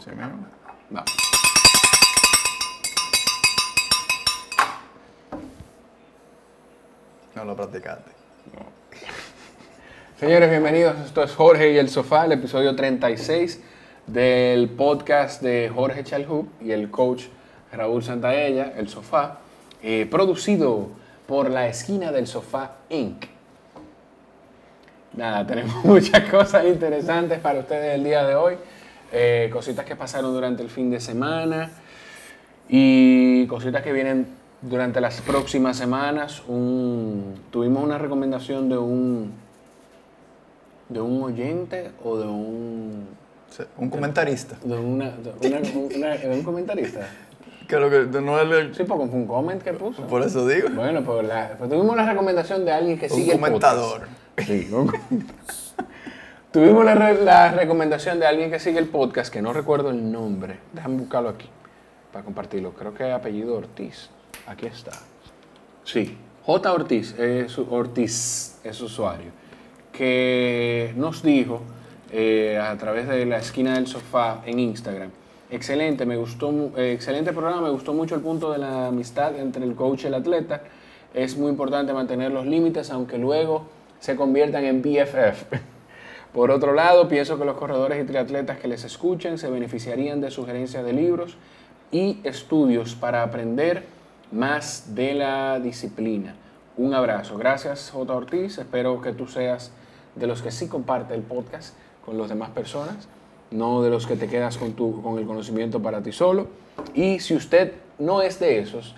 [0.00, 0.46] Sí, mismo.
[0.94, 1.04] Va.
[7.34, 8.10] No lo practicaste.
[10.20, 10.96] Señores, bienvenidos.
[11.04, 13.60] Esto es Jorge y el Sofá, el episodio 36
[14.06, 17.24] del podcast de Jorge Chalhub y el coach
[17.72, 19.38] Raúl Santaella, El Sofá,
[19.82, 20.90] eh, producido
[21.26, 23.26] por la esquina del Sofá Inc.
[25.14, 28.56] Nada, tenemos muchas cosas interesantes para ustedes el día de hoy.
[29.12, 31.70] Eh, cositas que pasaron durante el fin de semana
[32.68, 34.26] y cositas que vienen
[34.62, 36.42] durante las próximas semanas.
[36.48, 39.32] Un- tuvimos una recomendación de un
[40.88, 43.08] de un oyente o de un
[43.76, 44.56] Un comentarista.
[44.64, 45.60] de una, de una-
[45.96, 47.08] una- de un comentarista.
[47.68, 50.06] Creo que no es el- Sí, porque fue un comment que puso.
[50.06, 50.68] Por eso digo.
[50.74, 54.00] Bueno, pues, la- pues tuvimos la recomendación de alguien que Un sigue el comentador.
[54.36, 54.48] podcast.
[54.48, 54.90] Sí, un
[56.52, 60.10] Tuvimos la, re- la recomendación de alguien que sigue el podcast, que no recuerdo el
[60.10, 60.58] nombre.
[60.72, 61.48] Déjame buscarlo aquí
[62.12, 62.72] para compartirlo.
[62.72, 64.08] Creo que es apellido Ortiz.
[64.46, 64.92] Aquí está.
[65.84, 66.72] Sí, J.
[66.72, 69.30] Ortiz es, Ortiz es su usuario.
[69.92, 71.60] Que nos dijo
[72.10, 75.10] eh, a través de la esquina del sofá en Instagram.
[75.50, 79.64] Excelente, me gustó, eh, excelente programa, me gustó mucho el punto de la amistad entre
[79.64, 80.62] el coach y el atleta.
[81.14, 83.66] Es muy importante mantener los límites, aunque luego
[83.98, 85.44] se conviertan en BFF.
[86.32, 90.30] Por otro lado, pienso que los corredores y triatletas que les escuchen se beneficiarían de
[90.30, 91.36] sugerencias de libros
[91.90, 93.84] y estudios para aprender
[94.30, 96.34] más de la disciplina.
[96.76, 97.38] Un abrazo.
[97.38, 98.14] Gracias, J.
[98.14, 98.58] Ortiz.
[98.58, 99.72] Espero que tú seas
[100.14, 103.08] de los que sí comparte el podcast con las demás personas,
[103.50, 106.48] no de los que te quedas con, tu, con el conocimiento para ti solo.
[106.94, 108.94] Y si usted no es de esos,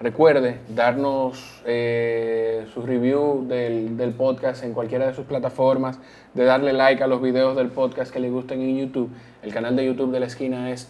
[0.00, 5.98] Recuerde darnos eh, su review del, del podcast en cualquiera de sus plataformas,
[6.32, 9.10] de darle like a los videos del podcast que le gusten en YouTube.
[9.42, 10.88] El canal de YouTube de la esquina es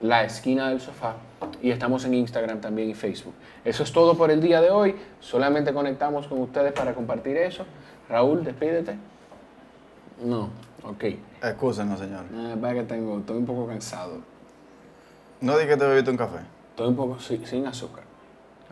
[0.00, 1.16] La Esquina del Sofá
[1.60, 3.34] y estamos en Instagram también y Facebook.
[3.64, 4.94] Eso es todo por el día de hoy.
[5.18, 7.64] Solamente conectamos con ustedes para compartir eso.
[8.08, 8.94] Raúl, despídete.
[10.24, 10.50] No,
[10.84, 11.04] ok.
[11.42, 12.26] Excúsenos, señor.
[12.32, 14.18] Eh, vaya que tengo, estoy un poco cansado.
[15.40, 16.38] No di que te bebiste un café.
[16.70, 18.04] Estoy un poco si- sin azúcar.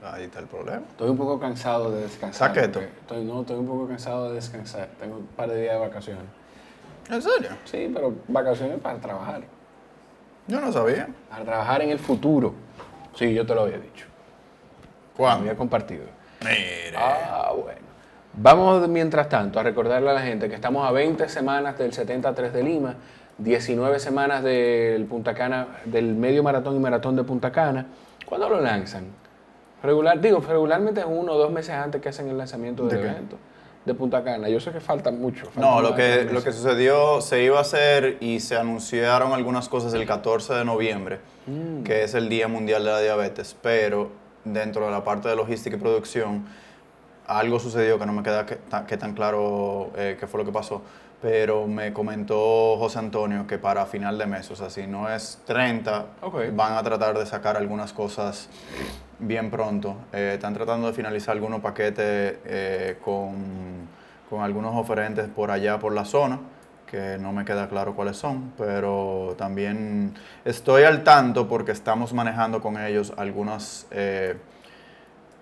[0.02, 0.82] Ahí está el problema.
[0.90, 2.48] Estoy un poco cansado de descansar.
[2.54, 2.80] Saqueto.
[2.80, 4.88] Estoy, no, estoy un poco cansado de descansar.
[4.98, 6.24] Tengo un par de días de vacaciones.
[7.10, 7.50] ¿En serio?
[7.64, 9.42] Sí, pero vacaciones para trabajar.
[10.46, 11.08] Yo no sabía.
[11.28, 12.54] Para trabajar en el futuro.
[13.14, 14.06] Sí, yo te lo había dicho.
[15.12, 15.40] Lo ¿Cuándo?
[15.42, 16.04] había compartido.
[16.40, 16.96] Mire.
[16.96, 17.80] Ah, bueno.
[18.32, 22.52] Vamos, mientras tanto, a recordarle a la gente que estamos a 20 semanas del 73
[22.52, 22.94] de Lima,
[23.38, 27.86] 19 semanas del Punta Cana, del medio maratón y maratón de Punta Cana.
[28.24, 29.06] ¿Cuándo lo lanzan?
[29.82, 33.08] Regular, digo, regularmente es uno o dos meses antes que hacen el lanzamiento del ¿De
[33.08, 33.36] evento
[33.84, 34.48] de Punta Cana.
[34.48, 35.48] Yo sé que falta mucho.
[35.56, 39.94] No, lo que, lo que sucedió, se iba a hacer y se anunciaron algunas cosas
[39.94, 41.82] el 14 de noviembre, Mm.
[41.84, 44.10] que es el Día Mundial de la Diabetes, pero
[44.44, 46.44] dentro de la parte de logística y producción,
[47.26, 50.82] algo sucedió que no me queda que tan claro eh, qué fue lo que pasó,
[51.20, 55.38] pero me comentó José Antonio que para final de mes, o sea, si no es
[55.46, 56.36] 30, Ok.
[56.54, 58.48] van a tratar de sacar algunas cosas
[59.18, 59.96] bien pronto.
[60.12, 63.34] Eh, están tratando de finalizar algunos paquetes eh, con,
[64.30, 66.38] con algunos oferentes por allá, por la zona,
[66.86, 70.14] que no me queda claro cuáles son, pero también
[70.44, 74.36] estoy al tanto porque estamos manejando con ellos algunas, eh,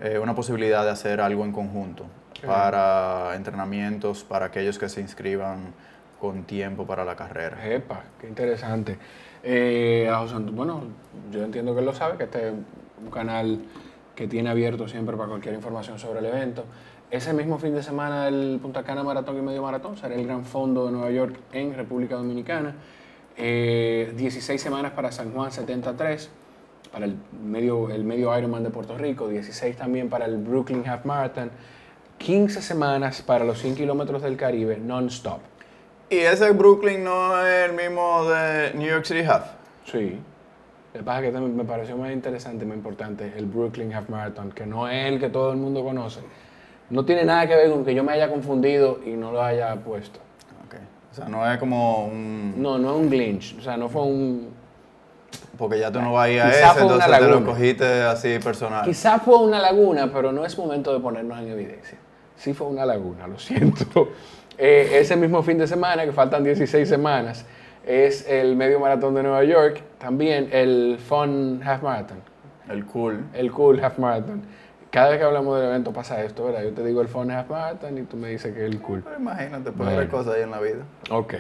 [0.01, 2.05] eh, una posibilidad de hacer algo en conjunto
[2.47, 5.73] para entrenamientos, para aquellos que se inscriban
[6.21, 7.65] con tiempo para la carrera.
[7.69, 8.99] Epa, qué interesante.
[9.43, 10.83] Eh, a José Antonio- bueno,
[11.31, 12.55] yo entiendo que él lo sabe, que este es
[13.03, 13.61] un canal
[14.17, 16.65] que tiene abierto siempre para cualquier información sobre el evento.
[17.11, 20.45] Ese mismo fin de semana el Punta Cana Maratón y Medio Maratón será el Gran
[20.45, 22.75] Fondo de Nueva York en República Dominicana.
[23.37, 26.29] Eh, 16 semanas para San Juan 73,
[26.93, 31.05] para el medio, el medio Ironman de Puerto Rico, 16 también para el Brooklyn Half
[31.05, 31.51] Marathon,
[32.19, 35.39] 15 semanas para los 100 kilómetros del Caribe non-stop.
[36.11, 39.45] ¿Y ese Brooklyn no es el mismo de New York City Half?
[39.85, 40.19] Sí.
[40.95, 44.67] Lo que pasa que me pareció más interesante más importante el Brooklyn Half Marathon, que
[44.67, 46.21] no es el que todo el mundo conoce.
[46.91, 49.75] No tiene nada que ver con que yo me haya confundido y no lo haya
[49.77, 50.19] puesto.
[50.67, 50.77] Ok.
[51.13, 52.55] O sea, no es como un...
[52.57, 53.59] No, no es un glitch.
[53.59, 54.49] O sea, no fue un...
[55.59, 58.85] Porque ya tú no vas a ir a ese, entonces te lo cogiste así personal.
[58.85, 61.99] Quizás fue una laguna, pero no es momento de ponernos en evidencia.
[62.39, 64.09] Sí fue una laguna, lo siento.
[64.57, 67.45] Eh, ese mismo fin de semana, que faltan 16 semanas,
[67.87, 72.19] es el medio maratón de Nueva York, también el Fun Half Marathon.
[72.69, 73.25] El cool.
[73.33, 74.43] El Cool Half Marathon.
[74.91, 76.63] Cada vez que hablamos del evento pasa esto, ¿verdad?
[76.65, 79.03] Yo te digo el Fun Half Marathon y tú me dices que es el Cool.
[79.05, 80.83] Pero imagínate, puede haber cosas ahí en la vida.
[81.11, 81.35] Ok.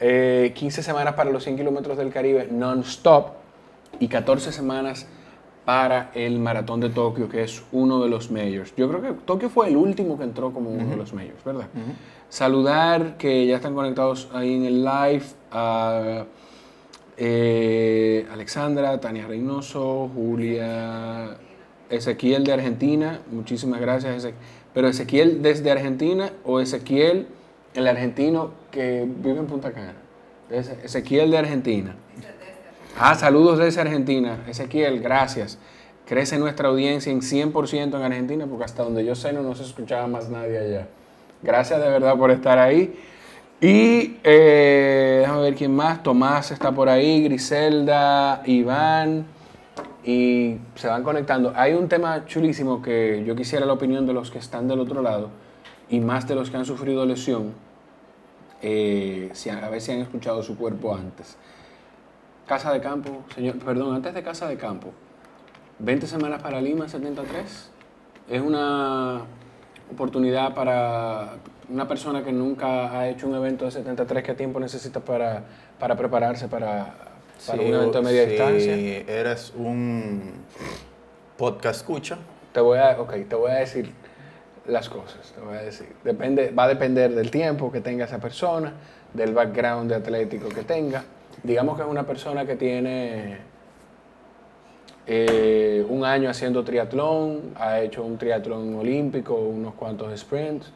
[0.00, 3.32] eh, 15 semanas para los 100 kilómetros del Caribe non-stop
[3.98, 5.06] y 14 semanas
[5.72, 8.72] para el Maratón de Tokio, que es uno de los majors.
[8.74, 11.66] Yo creo que Tokio fue el último que entró como uno de los majors, ¿verdad?
[12.30, 16.24] Saludar que ya están conectados ahí en el live a
[17.18, 21.36] eh, Alexandra, Tania Reynoso, Julia,
[21.90, 24.16] Ezequiel de Argentina, muchísimas gracias.
[24.16, 24.40] Ezequiel.
[24.72, 27.26] Pero Ezequiel desde Argentina o Ezequiel,
[27.74, 29.92] el argentino que vive en Punta Cana.
[30.50, 31.94] Eze- Ezequiel de Argentina.
[33.00, 34.38] Ah, saludos desde Argentina.
[34.48, 35.56] Ezequiel, gracias.
[36.04, 40.08] Crece nuestra audiencia en 100% en Argentina porque hasta donde yo sé no nos escuchaba
[40.08, 40.88] más nadie allá.
[41.40, 42.98] Gracias de verdad por estar ahí.
[43.60, 46.02] Y eh, déjame ver quién más.
[46.02, 49.26] Tomás está por ahí, Griselda, Iván.
[50.04, 51.52] Y se van conectando.
[51.54, 55.02] Hay un tema chulísimo que yo quisiera la opinión de los que están del otro
[55.02, 55.30] lado
[55.88, 57.52] y más de los que han sufrido lesión.
[58.60, 61.36] eh, si a a ver si han escuchado su cuerpo antes.
[62.48, 64.88] Casa de campo, señor, perdón, antes de Casa de Campo,
[65.80, 67.70] 20 semanas para Lima 73.
[68.30, 69.20] Es una
[69.92, 71.36] oportunidad para
[71.68, 74.24] una persona que nunca ha hecho un evento de 73.
[74.24, 75.44] ¿Qué tiempo necesita para,
[75.78, 76.94] para prepararse para,
[77.46, 78.74] para un evento de media si distancia?
[78.74, 80.32] eres un
[81.36, 82.16] podcast escucha,
[82.52, 83.92] Te voy a, ok, te voy a decir
[84.66, 85.94] las cosas, te voy a decir.
[86.02, 88.72] Depende, va a depender del tiempo que tenga esa persona,
[89.12, 91.04] del background de atlético que tenga.
[91.42, 93.38] Digamos que es una persona que tiene
[95.06, 100.70] eh, un año haciendo triatlón, ha hecho un triatlón olímpico, unos cuantos sprints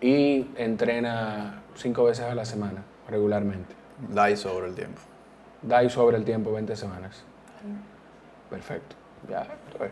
[0.00, 3.74] y entrena cinco veces a la semana regularmente.
[4.08, 5.00] da ahí sobre el tiempo.
[5.62, 7.24] Da ahí sobre el tiempo 20 semanas.
[8.48, 8.96] Perfecto.
[9.28, 9.88] Ya, estoy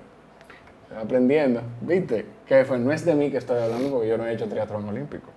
[1.00, 1.62] aprendiendo.
[1.81, 2.26] ¿Viste?
[2.47, 4.88] Que fue, no es de mí que estoy hablando porque yo no he hecho triatlón
[4.88, 5.31] olímpico.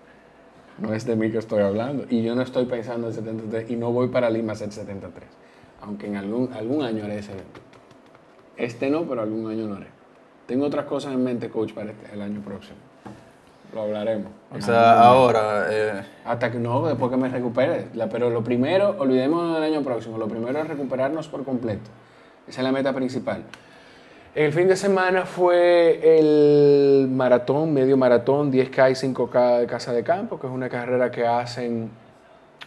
[0.81, 2.05] No es de mí que estoy hablando.
[2.09, 5.29] Y yo no estoy pensando en 73 y no voy para Lima a hacer 73.
[5.81, 7.59] Aunque en algún, algún año haré ese evento.
[8.57, 9.87] Este no, pero algún año lo haré.
[10.47, 12.77] Tengo otras cosas en mente, coach, para este- el año próximo.
[13.73, 14.31] Lo hablaremos.
[14.53, 17.87] O sea, ahora, eh, Hasta que no, después que me recupere.
[17.93, 21.89] La- pero lo primero, olvidemos del año próximo, lo primero es recuperarnos por completo.
[22.47, 23.43] Esa es la meta principal.
[24.33, 30.05] El fin de semana fue el maratón, medio maratón, 10K y 5K de Casa de
[30.05, 31.91] Campo, que es una carrera que hacen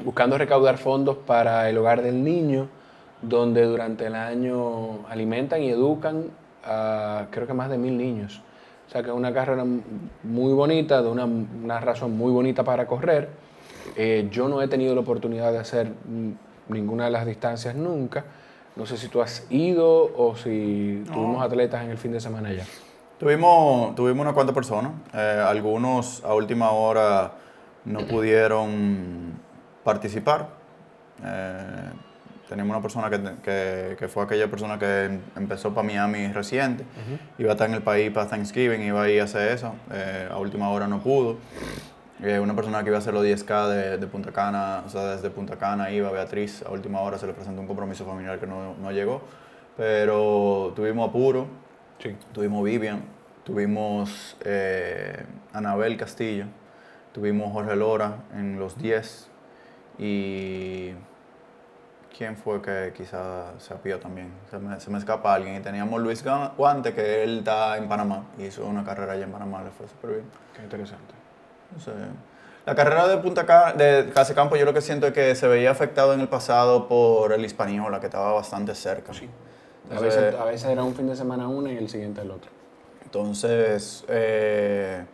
[0.05, 2.69] buscando recaudar fondos para el hogar del niño,
[3.22, 6.25] donde durante el año alimentan y educan
[6.64, 8.43] a creo que más de mil niños.
[8.87, 12.87] O sea que es una carrera muy bonita, de una, una razón muy bonita para
[12.87, 13.31] correr.
[13.96, 15.90] Eh, yo no he tenido la oportunidad de hacer
[16.69, 18.22] ninguna de las distancias nunca.
[18.76, 19.87] No sé si tú has ido
[20.17, 22.65] o si tuvimos atletas en el fin de semana ya.
[23.19, 24.93] Tuvimos, tuvimos unas cuantas personas.
[25.15, 27.32] Eh, algunos a última hora
[27.85, 29.35] no pudieron
[29.85, 30.49] participar.
[31.25, 31.91] Eh,
[32.49, 36.85] teníamos una persona que, que- que fue aquella persona que em- empezó para Miami reciente.
[37.38, 39.75] Iba a estar en el país para Thanksgiving, iba a ir a hacer eso.
[39.93, 41.37] Eh, a última hora no pudo.
[42.22, 45.16] Eh, una persona que iba a hacer los 10K de, de Punta Cana, o sea,
[45.16, 46.62] desde Punta Cana iba Beatriz.
[46.62, 49.22] A última hora se le presentó un compromiso familiar que no, no llegó.
[49.76, 51.46] Pero tuvimos apuro.
[51.99, 52.16] Sí.
[52.32, 53.02] Tuvimos Vivian,
[53.44, 56.46] tuvimos eh, Anabel Castillo,
[57.12, 59.31] tuvimos Jorge Lora en los 10
[59.99, 60.93] y
[62.16, 64.32] ¿quién fue que quizá se apió también?
[64.50, 66.25] Se me, se me escapa alguien y teníamos Luis
[66.56, 69.88] Guante que él está en Panamá y hizo una carrera allá en Panamá, le fue
[69.88, 70.25] súper bien.
[70.54, 71.24] Qué interesante.
[71.73, 71.92] No sé.
[72.66, 75.71] La carrera de Punta Cana, de Campo yo lo que siento es que se veía
[75.71, 79.12] afectado en el pasado por el Hispaniola, que estaba bastante cerca.
[79.12, 79.28] Sí.
[79.94, 82.50] A veces, a veces era un fin de semana una y el siguiente el otro.
[83.04, 85.04] Entonces, eh,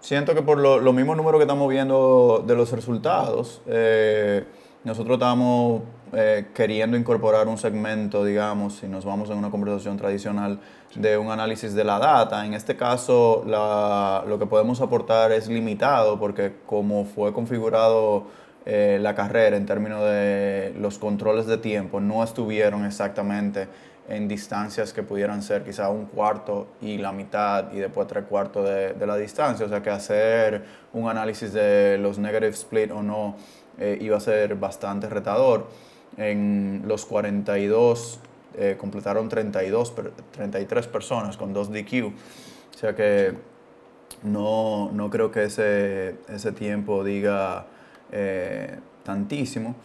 [0.00, 4.44] siento que por lo, los mismos números que estamos viendo de los resultados, eh,
[4.82, 10.60] nosotros estamos eh, queriendo incorporar un segmento, digamos, si nos vamos en una conversación tradicional,
[10.96, 12.44] de un análisis de la data.
[12.44, 18.24] En este caso, lo que podemos aportar es limitado porque como fue configurado
[18.64, 23.68] eh, la carrera en términos de los controles de tiempo, no estuvieron exactamente
[24.08, 28.68] en distancias que pudieran ser quizá un cuarto y la mitad y después tres cuartos
[28.68, 29.66] de, de la distancia.
[29.66, 33.36] O sea que hacer un análisis de los negative split o no
[33.78, 35.68] eh, iba a ser bastante retador.
[36.16, 38.20] En los 42
[38.56, 42.06] eh, completaron 32, per- 33 personas con dos DQ.
[42.74, 43.34] O sea que
[44.22, 47.66] no, no creo que ese, ese tiempo diga
[48.12, 49.76] eh, tantísimo.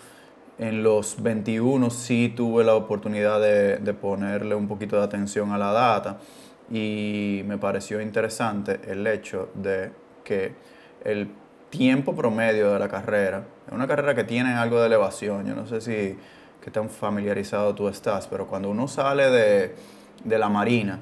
[0.57, 5.57] En los 21 sí tuve la oportunidad de, de ponerle un poquito de atención a
[5.57, 6.19] la data
[6.69, 9.91] y me pareció interesante el hecho de
[10.23, 10.53] que
[11.03, 11.29] el
[11.69, 15.81] tiempo promedio de la carrera, una carrera que tiene algo de elevación, yo no sé
[15.81, 16.15] si
[16.61, 19.75] qué tan familiarizado tú estás, pero cuando uno sale de,
[20.23, 20.99] de la marina,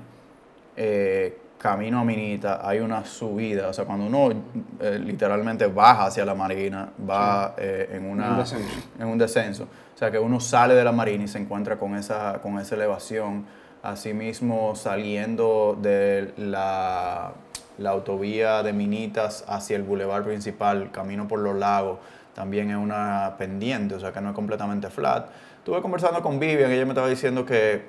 [0.75, 4.32] eh, camino a Minita, hay una subida, o sea, cuando uno
[4.80, 8.75] eh, literalmente baja hacia la marina, va eh, en, una, Un descenso.
[8.98, 9.63] en un descenso.
[9.63, 12.75] O sea, que uno sale de la marina y se encuentra con esa, con esa
[12.75, 13.46] elevación.
[13.84, 17.34] Asimismo, saliendo de la,
[17.78, 22.00] la autovía de Minitas hacia el bulevar principal, camino por los lagos,
[22.34, 25.28] también es una pendiente, o sea, que no es completamente flat.
[25.60, 27.84] Estuve conversando con Vivian ella me estaba diciendo que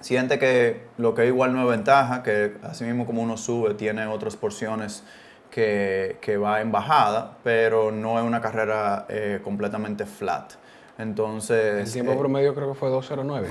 [0.00, 3.74] siente que lo que es igual no es ventaja, que así mismo como uno sube,
[3.74, 5.04] tiene otras porciones
[5.50, 10.52] que, que va en bajada, pero no es una carrera eh, completamente flat.
[10.98, 11.86] Entonces...
[11.86, 13.46] El tiempo eh, promedio creo que fue 2.09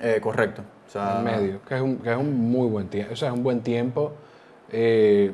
[0.00, 0.62] eh, correcto.
[0.86, 3.12] O sea, en medio, que es, un, que es un muy buen tiempo.
[3.12, 4.12] O sea, es un buen tiempo
[4.70, 5.32] eh,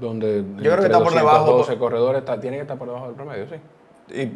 [0.00, 3.14] donde creo que está por debajo- 12 corredores está- tiene que estar por debajo del
[3.14, 3.56] promedio, sí.
[4.08, 4.32] Y,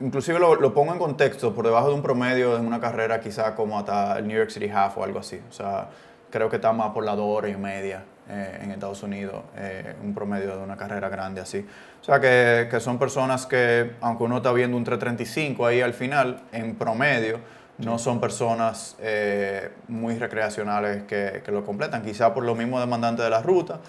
[0.00, 3.54] inclusive lo, lo pongo en contexto, por debajo de un promedio en una carrera quizá
[3.54, 5.40] como hasta el New York City Half o algo así.
[5.48, 5.88] O sea,
[6.30, 9.94] creo que está más por la dos horas y media eh, en Estados Unidos, eh,
[10.02, 11.66] un promedio de una carrera grande así.
[12.00, 15.94] O sea, que, que son personas que, aunque uno está viendo un 335 ahí al
[15.94, 17.40] final, en promedio,
[17.78, 23.22] no son personas eh, muy recreacionales que, que lo completan, quizá por lo mismo demandante
[23.22, 23.80] de la ruta.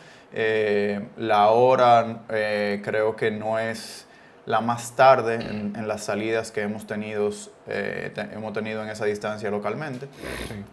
[1.18, 4.08] La hora creo que no es
[4.50, 7.30] la más tarde en, en las salidas que hemos tenido,
[7.68, 10.08] eh, te- hemos tenido en esa distancia localmente.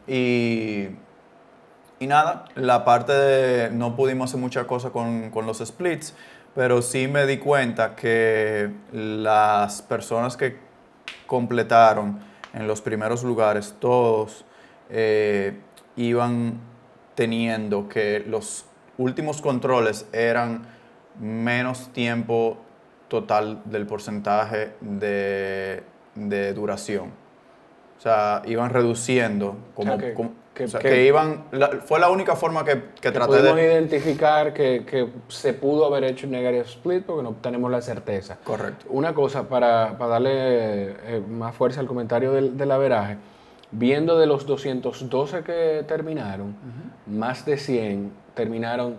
[0.06, 0.88] Y,
[2.00, 6.14] y nada, la parte de no pudimos hacer mucha cosa con, con los splits,
[6.54, 10.56] pero sí me di cuenta que las personas que
[11.26, 12.18] completaron
[12.54, 14.46] en los primeros lugares, todos
[14.88, 15.60] eh,
[15.96, 16.60] iban
[17.14, 18.64] teniendo que los
[18.96, 20.66] últimos controles eran
[21.20, 22.62] menos tiempo
[23.08, 25.82] total del porcentaje de,
[26.14, 27.10] de duración.
[27.98, 31.44] O sea, iban reduciendo, como, O sea, que- como- que- o sea, que- que iban,
[31.52, 33.52] la- fue la única forma que, que traté de...
[33.64, 38.38] identificar que, que se pudo haber hecho un negative split porque no tenemos la certeza.
[38.42, 38.86] Correcto.
[38.90, 43.16] Una cosa para, para darle eh, más fuerza al comentario del, del averaje,
[43.70, 46.54] viendo de los 212 que terminaron,
[47.06, 48.96] más de 100 terminaron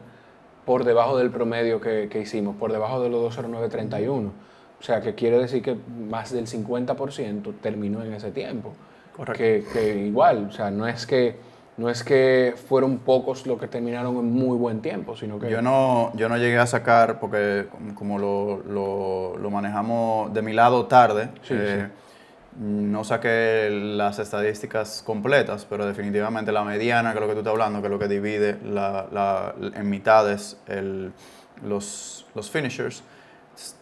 [0.68, 4.32] por debajo del promedio que, que hicimos, por debajo de los 20931.
[4.80, 5.76] O sea, que quiere decir que
[6.08, 8.74] más del 50% terminó en ese tiempo.
[9.16, 9.38] Correcto.
[9.42, 11.38] Que, que igual, o sea, no es que,
[11.78, 15.50] no es que fueron pocos los que terminaron en muy buen tiempo, sino que...
[15.50, 20.86] Yo no, yo no llegué a sacar, porque como- lo- lo manejamos de mi lado
[20.86, 21.88] tarde, Sí, eh,
[22.60, 27.52] no saqué las estadísticas completas, pero definitivamente la mediana, que es lo que tú estás
[27.52, 31.12] hablando, que es lo que divide la, la- en mitades el-
[31.64, 33.04] los, los finishers,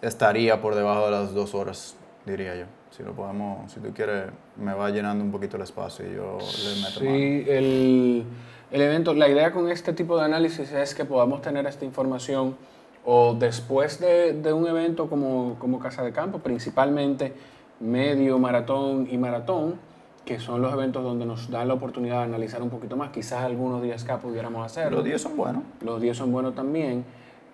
[0.02, 2.66] estaría por debajo de las dos horas, diría yo.
[2.92, 6.38] Si lo podemos, si tú quieres, me va llenando un poquito el espacio y yo
[6.38, 7.18] le meto mano.
[7.18, 8.24] Sí, el,
[8.72, 12.56] el evento, la idea con este tipo de análisis es que podamos tener esta información
[13.06, 17.34] o después de, de un evento como, como Casa de Campo, principalmente
[17.80, 19.80] medio, maratón y maratón,
[20.26, 23.12] que son los eventos donde nos dan la oportunidad de analizar un poquito más.
[23.12, 24.98] Quizás algunos días acá pudiéramos hacerlo.
[24.98, 25.64] Los 10 son buenos.
[25.82, 27.06] Los 10 son buenos también,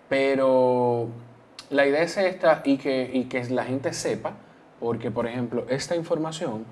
[0.08, 1.08] pero
[1.70, 4.34] la idea es esta y que, y que la gente sepa,
[4.80, 6.66] porque por ejemplo, esta información,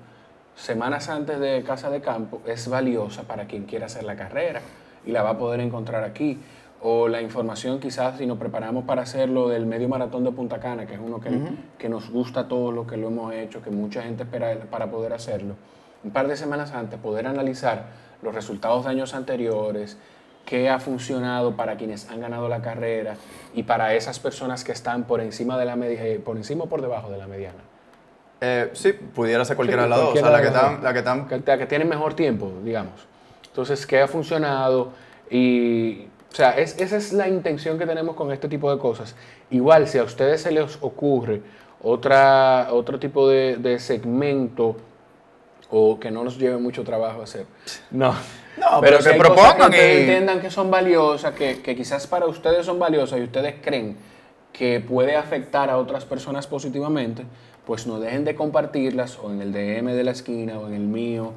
[0.56, 4.60] semanas antes de Casa de Campo, es valiosa para quien quiera hacer la carrera
[5.06, 6.38] y la va a poder encontrar aquí.
[6.82, 10.86] O la información quizás si nos preparamos para hacerlo del medio maratón de Punta Cana,
[10.86, 11.30] que es uno que,
[11.76, 14.90] que nos gusta a todos los que lo hemos hecho, que mucha gente espera para
[14.90, 15.54] poder hacerlo.
[16.02, 17.86] Un par de semanas antes poder analizar
[18.22, 19.98] los resultados de años anteriores,
[20.46, 23.14] qué ha funcionado para quienes han ganado la carrera
[23.54, 26.68] y para esas personas que están por encima de la media, eh, por encima o
[26.68, 27.62] por debajo de la mediana.
[28.40, 30.14] Eh, sí, pudiera ser cualquiera de las dos.
[30.14, 33.06] O sea, la que, están, la que están que, que tienen mejor tiempo, digamos.
[33.46, 34.92] Entonces, ¿qué ha funcionado?
[35.30, 39.14] Y, o sea, es- esa es la intención que tenemos con este tipo de cosas.
[39.50, 41.42] Igual, si a ustedes se les ocurre
[41.82, 44.76] otra, otro tipo de, de segmento
[45.70, 47.46] o que no nos lleve mucho trabajo hacer.
[47.90, 48.14] No.
[48.56, 51.74] No, pero si que cosas propongan que ustedes y- entiendan que son valiosas, que, que
[51.76, 53.96] quizás para ustedes son valiosas y ustedes creen
[54.52, 57.24] que puede afectar a otras personas positivamente,
[57.64, 60.80] pues no dejen de compartirlas o en el DM de la esquina o en el
[60.82, 61.32] mío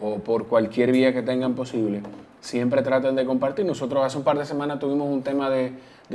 [0.00, 2.02] o por cualquier vía que tengan posible.
[2.40, 3.66] Siempre traten de compartir.
[3.66, 5.72] Nosotros hace un par de semanas tuvimos un tema de,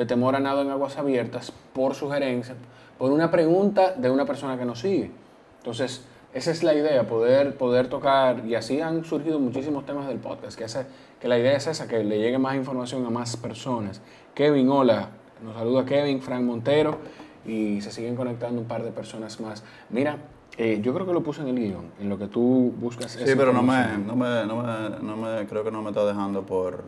[0.07, 2.55] temor a nado en aguas abiertas por sugerencia,
[2.97, 5.11] por una pregunta de una persona que nos sigue.
[5.59, 10.17] Entonces, esa es la idea, poder, poder tocar, y así han surgido muchísimos temas del
[10.17, 10.85] podcast, que, esa-
[11.21, 14.01] que la idea es esa, que le llegue más información a más personas.
[14.33, 15.09] Kevin, hola.
[15.43, 16.97] Nos saluda Kevin, Frank Montero
[17.45, 19.63] y se siguen conectando un par de personas más.
[19.89, 20.17] Mira,
[20.57, 23.11] eh, yo creo que lo puse en el guion, en lo que tú buscas.
[23.11, 26.05] Sí, pero no me, no me, no me, no me, creo que no me está
[26.05, 26.83] dejando por,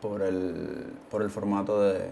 [0.00, 2.08] por el, por el formato de...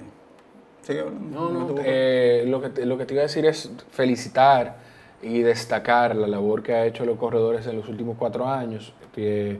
[0.82, 4.76] Sigue No, no, eh, lo, que te, lo que te iba a decir es felicitar
[5.22, 9.58] y destacar la labor que ha hecho los corredores en los últimos cuatro años, que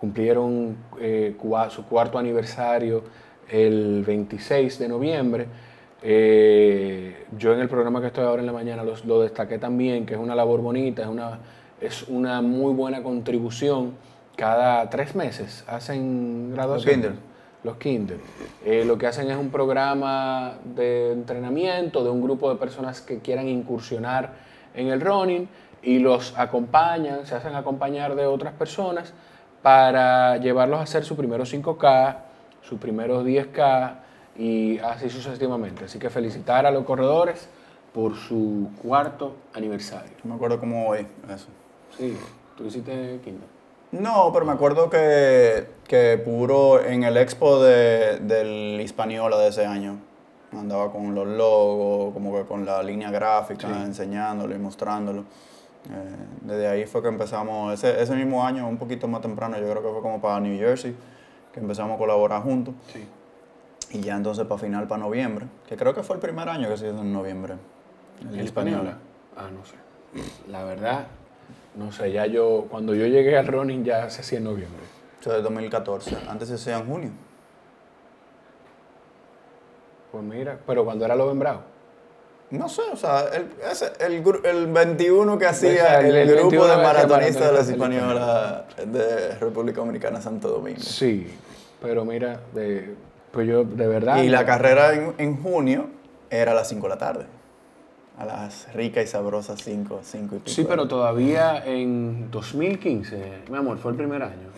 [0.00, 1.36] cumplieron eh,
[1.70, 3.04] su cuarto aniversario
[3.48, 5.46] el 26 de noviembre.
[6.02, 10.14] Eh, yo en el programa que estoy ahora en la mañana lo destaqué también, que
[10.14, 11.38] es una labor bonita, es una,
[11.80, 13.94] es una muy buena contribución.
[14.36, 17.18] Cada tres meses hacen graduación
[17.64, 18.18] los Kinder.
[18.64, 23.18] Eh, lo que hacen es un programa de entrenamiento de un grupo de personas que
[23.18, 24.32] quieran incursionar
[24.74, 25.48] en el running
[25.82, 29.12] y los acompañan, se hacen acompañar de otras personas
[29.62, 32.16] para llevarlos a hacer su primero 5K,
[32.62, 34.07] su primero 10K
[34.38, 35.84] y así sucesivamente.
[35.84, 37.48] Así que felicitar a los corredores
[37.92, 40.12] por su cuarto aniversario.
[40.24, 41.48] me acuerdo cómo hoy eso.
[41.96, 42.16] Sí,
[42.56, 43.48] tú hiciste Kinder.
[43.90, 49.64] No, pero me acuerdo que, que Puro en el expo de, del Hispaniola de ese
[49.64, 49.98] año
[50.52, 55.20] andaba con los logos, como que con la línea gráfica, enseñándolo y mostrándolo.
[55.20, 59.70] Eh, desde ahí fue que empezamos, ese, ese mismo año, un poquito más temprano, yo
[59.70, 60.94] creo que fue como para New Jersey,
[61.52, 62.74] que empezamos a colaborar juntos.
[62.92, 63.06] Sí.
[63.90, 66.76] Y ya entonces para final, para noviembre, que creo que fue el primer año que
[66.76, 67.54] se hizo en noviembre.
[68.32, 68.98] El, Hispaniola.
[69.36, 69.76] Ah, no sé.
[70.50, 71.06] La verdad,
[71.74, 74.82] no sé, ya yo, cuando yo llegué al running ya se hacía en noviembre.
[75.20, 77.10] Eso es 2014, antes se hacía en junio.
[80.12, 81.62] Pues mira, pero cuando era lo Bravo.
[82.50, 83.50] No sé, o sea, el,
[84.00, 90.22] el, el 21 que hacía el, grupo de maratonistas de la Española de República Dominicana,
[90.22, 90.80] Santo Domingo.
[90.80, 91.30] Sí,
[91.82, 92.94] pero mira, de,
[93.32, 94.22] pues yo de verdad...
[94.22, 95.86] Y la carrera en, en junio
[96.30, 97.26] era a las 5 de la tarde
[98.18, 100.50] a las ricas y sabrosas 5, 5 y pico.
[100.50, 104.48] Sí, pero todavía en 2015, mi amor, fue el primer año.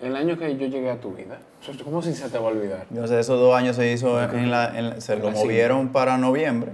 [0.00, 1.38] El año que yo llegué a tu vida.
[1.84, 2.86] ¿Cómo si se te va a olvidar?
[2.90, 6.72] Yo sé, esos dos años se hizo en la, se lo movieron para noviembre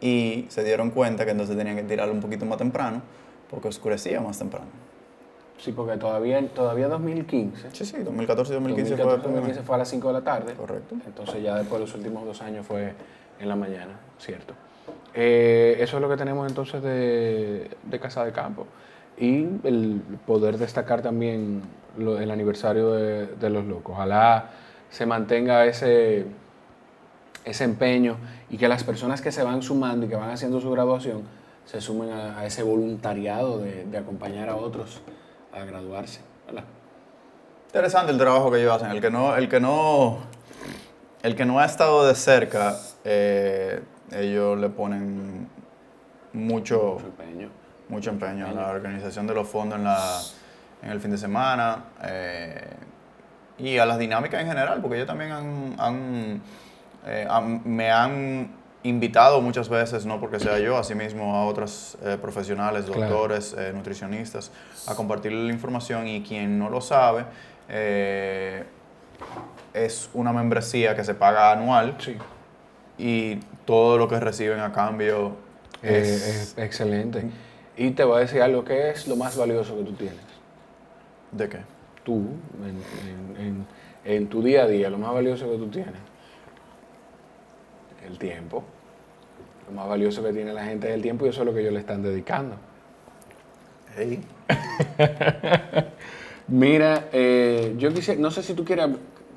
[0.00, 3.02] y se dieron cuenta que entonces tenían que tirarlo un poquito más temprano
[3.50, 4.66] porque oscurecía más temprano.
[5.58, 7.70] Sí, porque todavía, todavía 2015.
[7.72, 10.54] Sí, sí, 2014 y 2015, 2015 fue, a las 5 de la tarde.
[10.54, 10.94] Correcto.
[11.04, 12.92] Entonces ya después de los últimos dos años fue
[13.40, 14.54] en la mañana, ¿cierto?
[15.14, 18.66] Eh, eso es lo que tenemos entonces de, Casa de Campo.
[19.18, 21.62] Y el poder destacar también
[21.98, 23.94] el aniversario de, los locos.
[23.96, 24.50] Ojalá
[24.90, 26.26] se mantenga ese,
[27.44, 28.16] ese empeño
[28.48, 31.22] y que las personas que se van sumando y que van haciendo su graduación
[31.64, 35.02] se sumen a, ese voluntariado de, acompañar a otros
[35.52, 36.20] a graduarse.
[37.66, 38.90] Interesante el trabajo que ellos hacen.
[38.90, 40.18] El que no, el que no,
[41.22, 43.82] el que no ha estado de cerca eh,
[44.12, 45.48] ellos le ponen
[46.32, 47.50] mucho, empeño,
[47.88, 50.20] mucho empeño a la organización de los fondos en, la,
[50.82, 52.70] en el fin de semana eh,
[53.58, 56.42] y a las dinámicas en general, porque ellos también han,
[57.06, 57.28] eh,
[57.64, 63.56] me han invitado muchas veces, no porque sea yo, así mismo a otros profesionales, doctores,
[63.74, 64.52] nutricionistas,
[64.86, 67.24] a compartir la información y quien no lo sabe,
[69.74, 71.96] es una membresía que se paga anual.
[71.98, 72.16] Sí
[72.98, 75.36] y todo lo que reciben a cambio
[75.82, 77.24] eh, es, excelente.
[77.76, 80.18] Y te voy a decir algo, ¿qué es lo más valioso que tú tienes?
[81.30, 81.58] ¿De qué?
[82.02, 82.24] Tú,
[84.04, 85.94] en, tu día a día, lo más valioso que tú tienes.
[88.06, 88.64] El tiempo.
[89.66, 91.60] Lo más valioso que tiene la gente es el tiempo y eso es lo que
[91.60, 92.56] ellos le están dedicando.
[93.96, 94.24] Hey.
[96.48, 98.88] Mira, eh, yo quisiera, no sé si tú quieres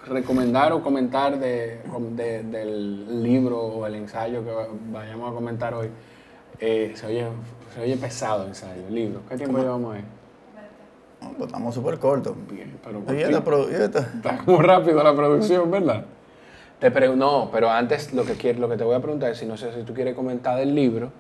[0.08, 1.82] recomendar o comentar de,
[2.16, 4.52] del libro o el ensayo que
[4.92, 5.90] vayamos a comentar hoy.
[6.60, 7.26] Eh, se, oye,
[7.74, 9.22] se oye pesado el ensayo, el libro.
[9.28, 10.04] ¿Qué tiempo llevamos ahí?
[11.38, 12.36] pues estamos súper cortos.
[12.50, 13.04] Bien, pero
[13.70, 16.06] está muy rápido la producción, ¿verdad?
[16.82, 19.46] Te no, pero antes lo que, quiero, lo que te voy a preguntar es si
[19.46, 21.12] no sé si tú quieres comentar del libro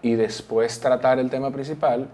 [0.00, 2.08] y después tratar el tema principal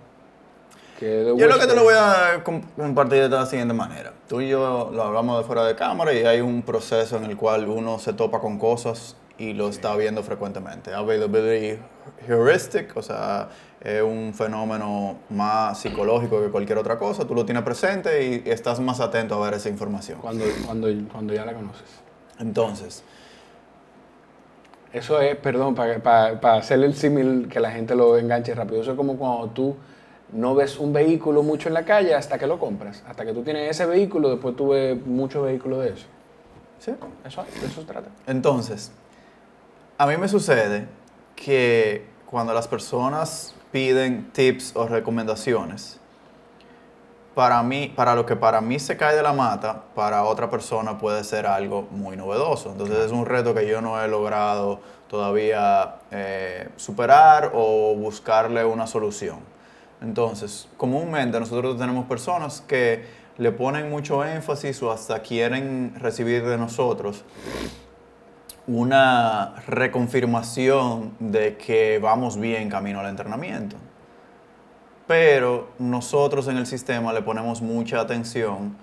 [1.00, 4.12] yo lo que te lo voy a compartir de la siguiente manera.
[4.28, 7.36] Tú y yo lo hablamos de fuera de cámara y hay un proceso en el
[7.36, 10.92] cual uno se topa con cosas y lo está viendo frecuentemente.
[10.92, 11.80] Availability
[12.26, 13.48] heuristic, o sea,
[13.80, 17.24] es un fenómeno más psicológico que cualquier otra cosa.
[17.24, 20.18] Tú lo tienes presente y estás más atento a ver esa información.
[20.20, 21.97] Cuando, cuando, cuando ya la conoces.
[22.38, 23.02] Entonces.
[24.92, 28.80] Eso es, perdón, para, para, para hacerle el símil que la gente lo enganche rápido.
[28.80, 29.76] Eso es como cuando tú
[30.32, 33.02] no ves un vehículo mucho en la calle hasta que lo compras.
[33.06, 36.06] Hasta que tú tienes ese vehículo, después tú ves muchos vehículos de eso.
[36.78, 36.94] Sí.
[37.24, 38.08] Eso, de eso se trata.
[38.26, 38.92] Entonces,
[39.96, 40.86] a mí me sucede
[41.34, 45.98] que cuando las personas piden tips o recomendaciones,
[47.38, 50.98] para mí, para lo que para mí se cae de la mata, para otra persona
[50.98, 52.72] puede ser algo muy novedoso.
[52.72, 58.88] Entonces es un reto que yo no he logrado todavía eh, superar o buscarle una
[58.88, 59.38] solución.
[60.02, 66.58] Entonces, comúnmente nosotros tenemos personas que le ponen mucho énfasis o hasta quieren recibir de
[66.58, 67.22] nosotros
[68.66, 73.76] una reconfirmación de que vamos bien camino al entrenamiento.
[75.08, 78.76] Pero nosotros en el sistema le ponemos mucha atención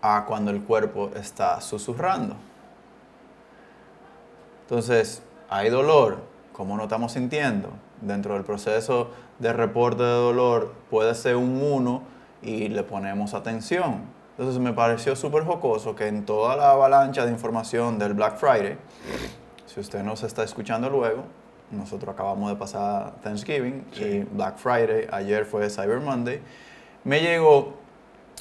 [0.00, 2.36] a cuando el cuerpo está susurrando.
[4.62, 6.18] Entonces, hay dolor,
[6.52, 7.68] ¿cómo no estamos sintiendo?
[8.00, 12.02] Dentro del proceso de reporte de dolor puede ser un 1
[12.42, 14.02] y le ponemos atención.
[14.38, 18.78] Entonces me pareció súper jocoso que en toda la avalancha de información del Black Friday,
[19.66, 21.24] si usted nos está escuchando luego,
[21.72, 26.40] nosotros acabamos de pasar Thanksgiving y Black Friday, ayer fue Cyber Monday,
[27.04, 27.74] me llegó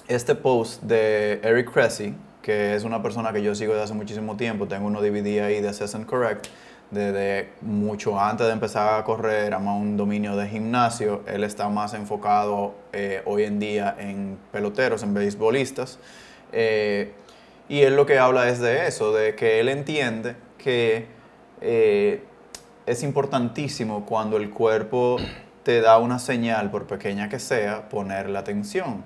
[0.07, 4.35] este post de Eric Cressy, que es una persona que yo sigo desde hace muchísimo
[4.35, 6.47] tiempo, tengo uno DVD ahí de Assess and Correct,
[6.91, 11.93] desde mucho antes de empezar a correr, ama un dominio de gimnasio, él está más
[11.93, 15.99] enfocado eh, hoy en día en peloteros, en beisbolistas,
[16.51, 17.13] eh,
[17.69, 21.07] y él lo que habla es de eso, de que él entiende que
[21.61, 22.23] eh,
[22.85, 25.17] es importantísimo cuando el cuerpo
[25.63, 29.03] te da una señal, por pequeña que sea, ponerle atención.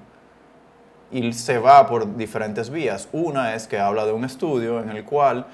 [1.11, 3.07] Y se va por diferentes vías.
[3.11, 5.45] Una es que habla de un estudio en el cual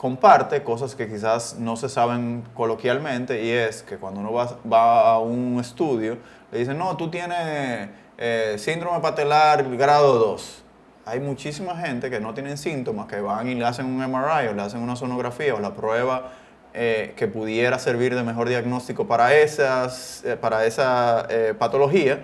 [0.00, 5.10] comparte cosas que quizás no se saben coloquialmente y es que cuando uno va, va
[5.12, 6.16] a un estudio,
[6.50, 10.64] le dicen, no, tú tienes eh, síndrome patelar grado 2.
[11.04, 14.54] Hay muchísima gente que no tienen síntomas, que van y le hacen un MRI o
[14.54, 16.32] le hacen una sonografía o la prueba
[16.74, 21.26] eh, que pudiera servir de mejor diagnóstico para, esas, eh, para esa
[21.58, 22.20] patología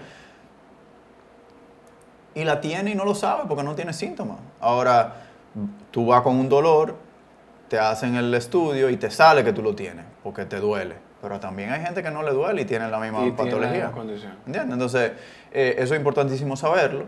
[2.35, 4.39] y la tiene y no lo sabe porque no tiene síntomas.
[4.61, 5.15] Ahora,
[5.91, 7.07] tú vas con un dolor
[7.69, 10.95] te hacen el estudio y te sale que tú lo tienes, porque te duele.
[11.21, 13.91] Pero también hay gente que no le duele y tiene la misma patología.
[14.47, 14.73] ¿Entiendes?
[14.75, 15.13] Entonces,
[15.51, 17.07] eh, eso es importantísimo saberlo.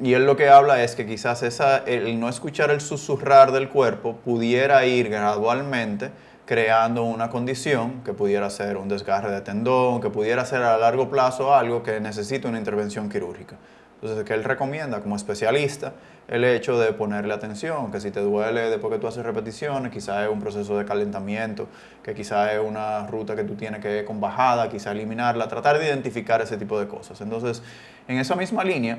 [0.00, 3.68] Y él lo que habla es que quizás esa, el no escuchar el susurrar del
[3.68, 6.10] cuerpo pudiera ir gradualmente
[6.46, 11.10] creando una condición que pudiera ser un desgarre de tendón, que pudiera ser a largo
[11.10, 13.56] plazo algo que necesita una intervención quirúrgica.
[14.00, 15.94] Entonces, que él recomienda como especialista
[16.28, 20.24] el hecho de ponerle atención, que si te duele después que tú haces repeticiones, quizás
[20.24, 21.66] es un proceso de calentamiento,
[22.02, 25.86] que quizás es una ruta que tú tienes que con bajada, quizás eliminarla, tratar de
[25.86, 27.20] identificar ese tipo de cosas.
[27.20, 27.62] Entonces,
[28.06, 28.98] en esa misma línea,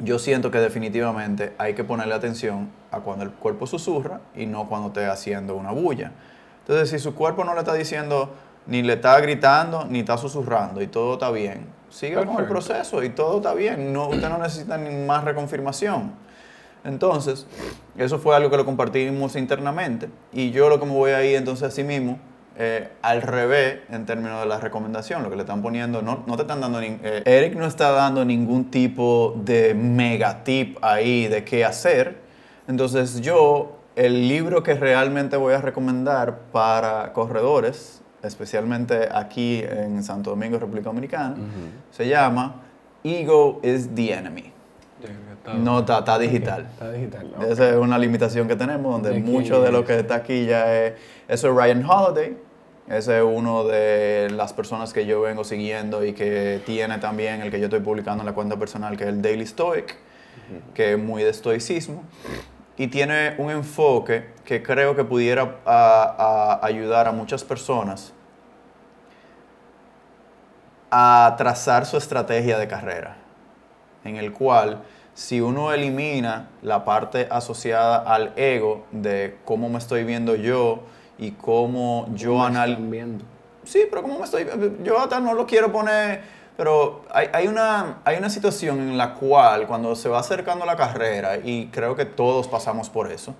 [0.00, 4.68] yo siento que definitivamente hay que ponerle atención a cuando el cuerpo susurra y no
[4.68, 6.12] cuando esté haciendo una bulla.
[6.66, 8.30] Entonces, si su cuerpo no le está diciendo,
[8.66, 13.04] ni le está gritando, ni está susurrando y todo está bien, siga con el proceso
[13.04, 13.92] y todo está bien.
[13.92, 16.12] No, usted no necesita ni más reconfirmación.
[16.84, 17.46] Entonces,
[17.96, 20.08] eso fue algo que lo compartimos internamente.
[20.32, 22.18] Y yo lo que me voy a ir entonces a sí mismo,
[22.58, 26.36] eh, al revés en términos de la recomendación, lo que le están poniendo, no, no
[26.36, 31.44] te están dando, eh, Eric no está dando ningún tipo de mega tip ahí de
[31.44, 32.18] qué hacer.
[32.68, 40.30] Entonces yo, el libro que realmente voy a recomendar para corredores especialmente aquí en Santo
[40.30, 41.36] Domingo, República Dominicana,
[41.90, 42.62] se llama
[43.04, 44.52] Ego is the Enemy.
[45.58, 46.66] No, está, digital.
[46.72, 47.34] Está digital.
[47.48, 50.94] Esa es una limitación que tenemos, donde mucho de lo que está aquí ya es...
[51.28, 52.36] Eso es Ryan Holiday.
[52.88, 57.50] Ese es uno de las personas que yo vengo siguiendo y que tiene también el
[57.50, 59.96] que yo estoy publicando en la cuenta personal, que es el Daily Stoic,
[60.74, 62.02] que es muy de estoicismo
[62.76, 65.56] y tiene un enfoque que creo que pudiera
[66.62, 68.12] ayudar a muchas personas
[70.90, 73.16] a trazar su estrategia de carrera,
[74.04, 74.82] en el cual
[75.14, 80.80] si uno elimina la parte asociada al ego de cómo me estoy viendo yo
[81.18, 83.24] y cómo yo analizo...
[83.64, 84.46] Sí, pero cómo me estoy...
[84.82, 86.20] Yo hasta no lo quiero poner
[86.56, 91.36] pero hay, una, hay una situación en la cual cuando se va acercando la carrera,
[91.36, 93.34] y creo que todos pasamos por eso,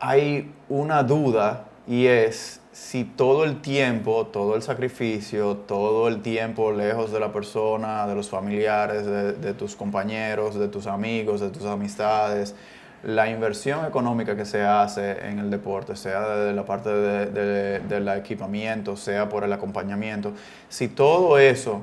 [0.00, 6.70] hay una duda y es si todo el tiempo, todo el sacrificio, todo el tiempo
[6.70, 11.64] lejos de la persona, de los familiares, de tus compañeros, de tus amigos, de tus
[11.64, 12.54] amistades,
[13.02, 18.96] la inversión económica que se hace en el deporte, sea de la parte del equipamiento,
[18.96, 20.32] sea por el acompañamiento,
[20.68, 21.82] si todo eso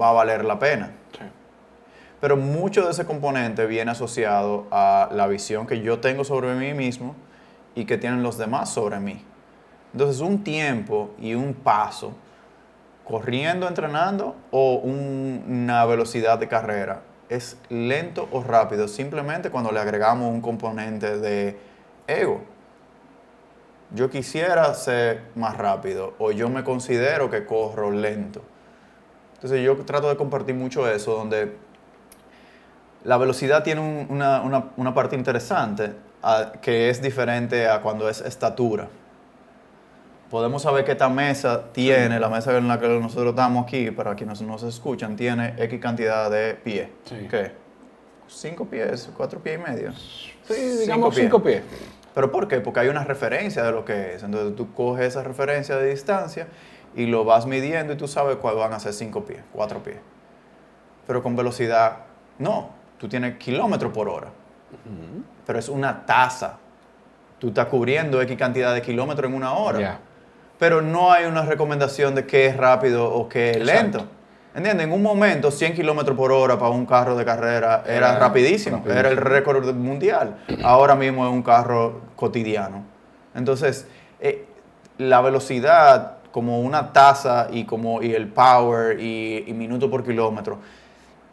[0.00, 0.90] va a valer la pena.
[2.20, 6.72] Pero mucho de ese componente viene asociado a la visión que yo tengo sobre mí
[6.72, 7.14] mismo
[7.74, 9.22] y que tienen los demás sobre mí.
[9.92, 12.14] Entonces, un tiempo y un paso,
[13.04, 20.32] corriendo, entrenando o una velocidad de carrera, es lento o rápido simplemente cuando le agregamos
[20.32, 21.58] un componente de
[22.06, 22.42] ego.
[23.94, 28.42] Yo quisiera ser más rápido o yo me considero que corro lento.
[29.34, 31.56] Entonces yo trato de compartir mucho eso, donde
[33.04, 35.92] la velocidad tiene una, parte interesante
[36.60, 38.88] que es diferente a cuando es estatura.
[40.30, 44.14] Podemos saber que esta mesa tiene, la mesa en la que nosotros estamos aquí, para
[44.14, 46.88] quienes nos escuchan, tiene X cantidad de pies.
[47.30, 47.52] ¿Qué?
[48.26, 49.08] ¿Cinco pies?
[49.16, 49.92] ¿Cuatro pies y medio?
[49.92, 51.62] Sí, digamos cinco pies.
[52.12, 52.60] ¿Pero por qué?
[52.60, 54.22] Porque hay una referencia de lo que es.
[54.22, 56.48] Entonces tú coges esa referencia de distancia
[56.96, 59.98] y lo vas midiendo y tú sabes cuál van a ser cinco pies, cuatro pies.
[61.06, 61.98] Pero con velocidad,
[62.38, 64.28] no tú tienes kilómetros por hora,
[65.46, 66.58] pero es una tasa.
[67.38, 70.00] Tú estás cubriendo X cantidad de kilómetros en una hora.
[70.58, 74.06] Pero no hay una recomendación de qué es rápido o qué es lento.
[74.54, 74.86] ¿Entiendes?
[74.86, 79.10] En un momento, 100 kilómetros por hora para un carro de carrera era, rapidísimo, era
[79.10, 80.38] el récord mundial.
[80.62, 82.82] Ahora mismo es un carro cotidiano.
[83.34, 83.86] Entonces,
[84.18, 84.46] eh,
[84.96, 90.58] la velocidad como una tasa y, como, y el power y, y minuto por kilómetro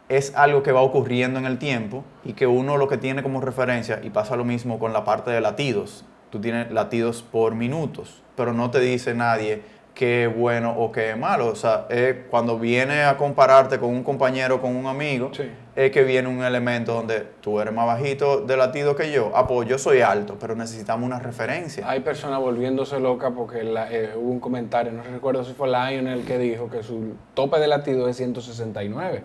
[0.08, 3.40] es algo que va ocurriendo en el tiempo y que uno lo que tiene como
[3.40, 6.04] referencia, y pasa lo mismo con la parte de latidos,
[6.34, 9.62] tú tienes latidos por minutos, pero no te dice nadie
[9.94, 11.46] qué es bueno o qué es malo.
[11.46, 11.86] O sea,
[12.28, 15.30] cuando viene a compararte con un compañero, con un amigo,
[15.76, 19.30] es que viene un elemento donde tú eres más bajito de latido que yo.
[19.32, 21.88] Ah, pues yo soy alto, pero necesitamos una referencia.
[21.88, 26.36] Hay personas volviéndose locas porque eh, hubo un comentario, no recuerdo si fue Lionel que
[26.36, 29.22] dijo que su tope de latido es 169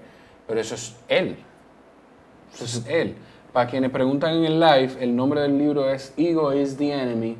[0.48, 1.38] pero eso es él.
[2.54, 3.16] Eso es él.
[3.54, 7.36] Para quienes preguntan en el live, el nombre del libro es Ego is the Enemy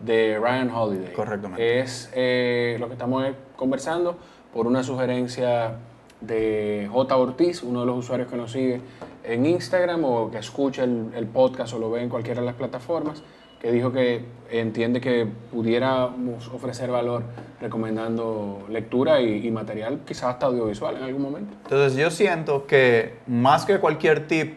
[0.00, 1.12] de Ryan Holiday.
[1.12, 1.80] Correctamente.
[1.80, 3.24] Es eh, lo que estamos
[3.56, 4.16] conversando
[4.52, 5.76] por una sugerencia
[6.20, 7.16] de J.
[7.16, 8.80] Ortiz, uno de los usuarios que nos sigue
[9.24, 12.56] en Instagram o que escucha el, el podcast o lo ve en cualquiera de las
[12.56, 13.22] plataformas
[13.60, 17.22] que dijo que entiende que pudiéramos ofrecer valor
[17.60, 21.54] recomendando lectura y, material, quizás hasta audiovisual en algún momento.
[21.64, 24.54] Entonces yo siento que más que cualquier tip,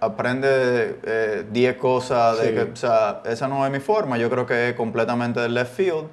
[0.00, 4.46] aprende 10 eh, cosas, de que, o sea, esa no es mi forma, yo creo
[4.46, 6.06] que es completamente del left field.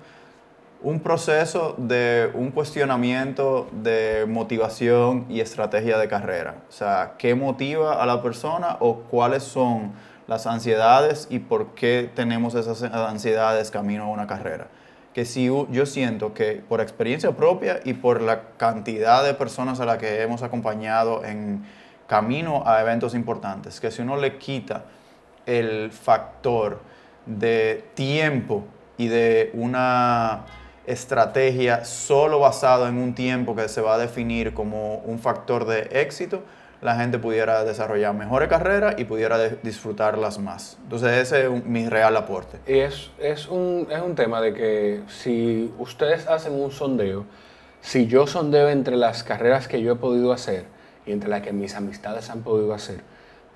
[0.80, 6.58] Un proceso de un cuestionamiento de motivación y estrategia de carrera.
[6.70, 9.94] O sea, ¿qué motiva a la persona o cuáles son
[10.28, 14.68] las ansiedades y por qué tenemos esas ansiedades camino a una carrera.
[15.14, 19.86] Que si yo siento que por experiencia propia y por la cantidad de personas a
[19.86, 21.66] las que hemos acompañado en
[22.08, 24.86] camino a eventos importantes, que si uno le quita
[25.46, 26.80] el factor
[27.26, 28.64] de tiempo
[28.98, 30.46] y de una
[30.86, 35.90] estrategia solo basado en un tiempo que se va a definir como un factor de
[35.92, 36.44] éxito,
[36.82, 40.78] la gente pudiera desarrollar mejores carreras y pudiera disfrutarlas más.
[40.84, 42.60] Entonces ese es mi real aporte.
[42.68, 47.26] Y es, es, un, es un tema de que si ustedes hacen un sondeo,
[47.82, 50.77] si yo sondeo entre las carreras que yo he podido hacer
[51.08, 53.02] y entre las que mis amistades han podido hacer,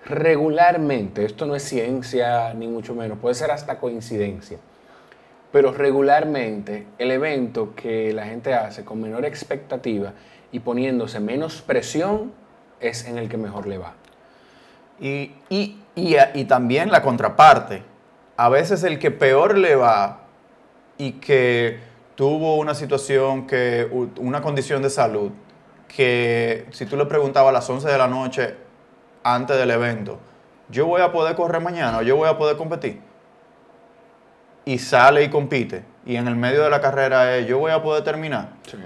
[0.06, 4.58] regularmente, esto no es ciencia ni mucho menos, puede ser hasta coincidencia,
[5.52, 10.14] pero regularmente el evento que la gente hace con menor expectativa
[10.52, 12.32] y poniéndose menos presión
[12.80, 13.94] es en el que mejor le va.
[15.00, 17.84] Y, y, también la contraparte.
[18.38, 20.22] A veces el que peor le va
[20.98, 21.80] y que
[22.16, 25.32] tuvo una situación, que, una condición de salud,
[25.96, 28.56] que si tú le preguntabas a las 11 de la noche
[29.24, 30.20] antes del evento,
[30.70, 33.02] yo voy a poder correr mañana o yo voy a poder competir.
[34.66, 35.84] Y sale y compite.
[36.06, 38.50] Y en el medio de la carrera es, yo voy a poder terminar.
[38.66, 38.78] Sí.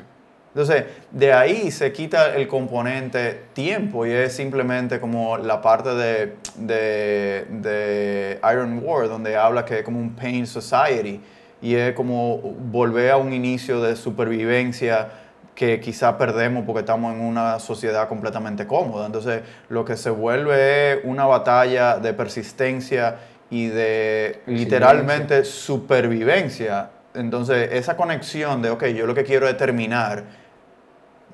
[0.56, 6.36] Entonces, de ahí se quita el componente tiempo y es simplemente como la parte de,
[6.58, 11.20] de, Iron War, donde habla que es como un pain society
[11.62, 15.10] y es como volver a un inicio de supervivencia
[15.56, 19.06] que quizá perdemos porque estamos en una sociedad completamente cómoda.
[19.06, 23.16] Entonces, lo que se vuelve es una batalla de persistencia
[23.50, 26.90] y de literalmente supervivencia.
[27.14, 30.24] Entonces, esa conexión de, ok, yo lo que quiero es terminar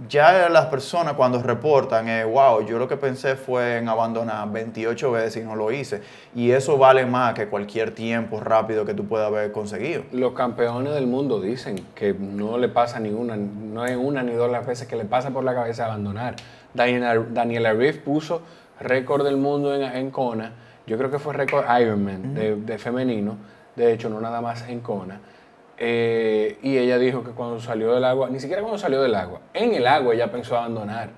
[0.09, 5.11] ya las personas cuando reportan, eh, wow, yo lo que pensé fue en abandonar 28
[5.11, 6.01] veces y no lo hice.
[6.33, 10.03] Y eso vale más que cualquier tiempo rápido que tú puedas haber conseguido.
[10.11, 14.33] Los campeones del mundo dicen que no le pasa ni una, no es una ni
[14.33, 16.35] dos las veces que le pasa por la cabeza abandonar.
[16.73, 18.41] Daniela, Daniela Riff puso
[18.79, 20.53] récord del mundo en, en Kona.
[20.87, 23.37] Yo creo que fue récord Ironman de, de femenino.
[23.75, 25.19] De hecho, no nada más en Kona.
[25.83, 29.41] Eh, y ella dijo que cuando salió del agua, ni siquiera cuando salió del agua,
[29.51, 31.09] en el agua ella pensó abandonar,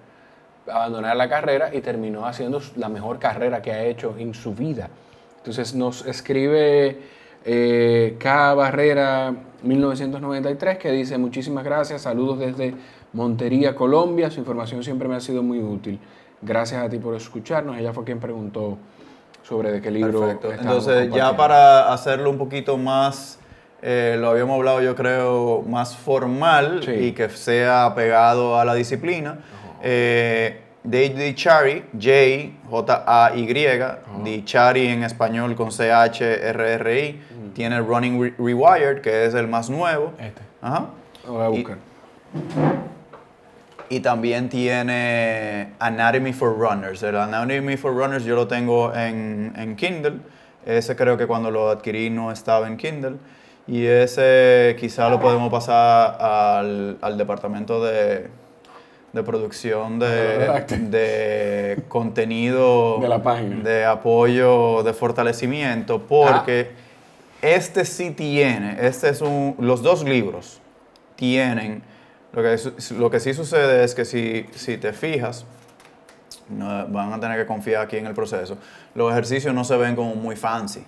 [0.72, 4.90] abandonar la carrera y terminó haciendo la mejor carrera que ha hecho en su vida.
[5.40, 6.98] Entonces nos escribe
[7.44, 8.54] eh, K.
[8.54, 12.74] Barrera 1993 que dice muchísimas gracias, saludos desde
[13.12, 16.00] Montería, Colombia, su información siempre me ha sido muy útil.
[16.42, 17.78] Gracias a ti por escucharnos.
[17.78, 18.78] Ella fue quien preguntó
[19.44, 20.22] sobre de qué libro.
[20.22, 20.54] Perfecto.
[20.54, 23.40] Entonces, ya para hacerlo un poquito más
[23.86, 29.40] eh, lo habíamos hablado yo creo más formal y que sea pegado a la disciplina.
[29.82, 37.22] Eh, Dave Chari, J, J-A-Y, Chari en español con C-H-R-R-I,
[37.54, 40.14] tiene Running Rewired, que es el más nuevo.
[40.18, 40.42] Este.
[40.62, 40.88] Ajá.
[41.26, 41.78] Lo voy a buscar.
[43.90, 47.04] Y, y también tiene Anatomy for Runners.
[47.04, 50.20] El Anatomy for Runners yo lo tengo en, en Kindle.
[50.66, 53.18] Ese creo que cuando lo adquirí no estaba en Kindle.
[53.68, 58.28] Y ese quizá lo podemos pasar al, al departamento de,
[59.14, 60.08] de producción de,
[60.90, 63.64] de contenido, De la página.
[63.64, 67.48] de apoyo, de fortalecimiento, porque Ah.
[67.58, 70.60] este sí tiene, este es un, los dos libros
[71.16, 71.84] tienen,
[72.34, 72.58] lo que,
[72.98, 75.46] lo que sí sucede es que si, si te fijas,
[76.50, 78.58] no, van a tener que confiar aquí en el proceso,
[78.96, 80.84] los ejercicios no se ven como muy fancy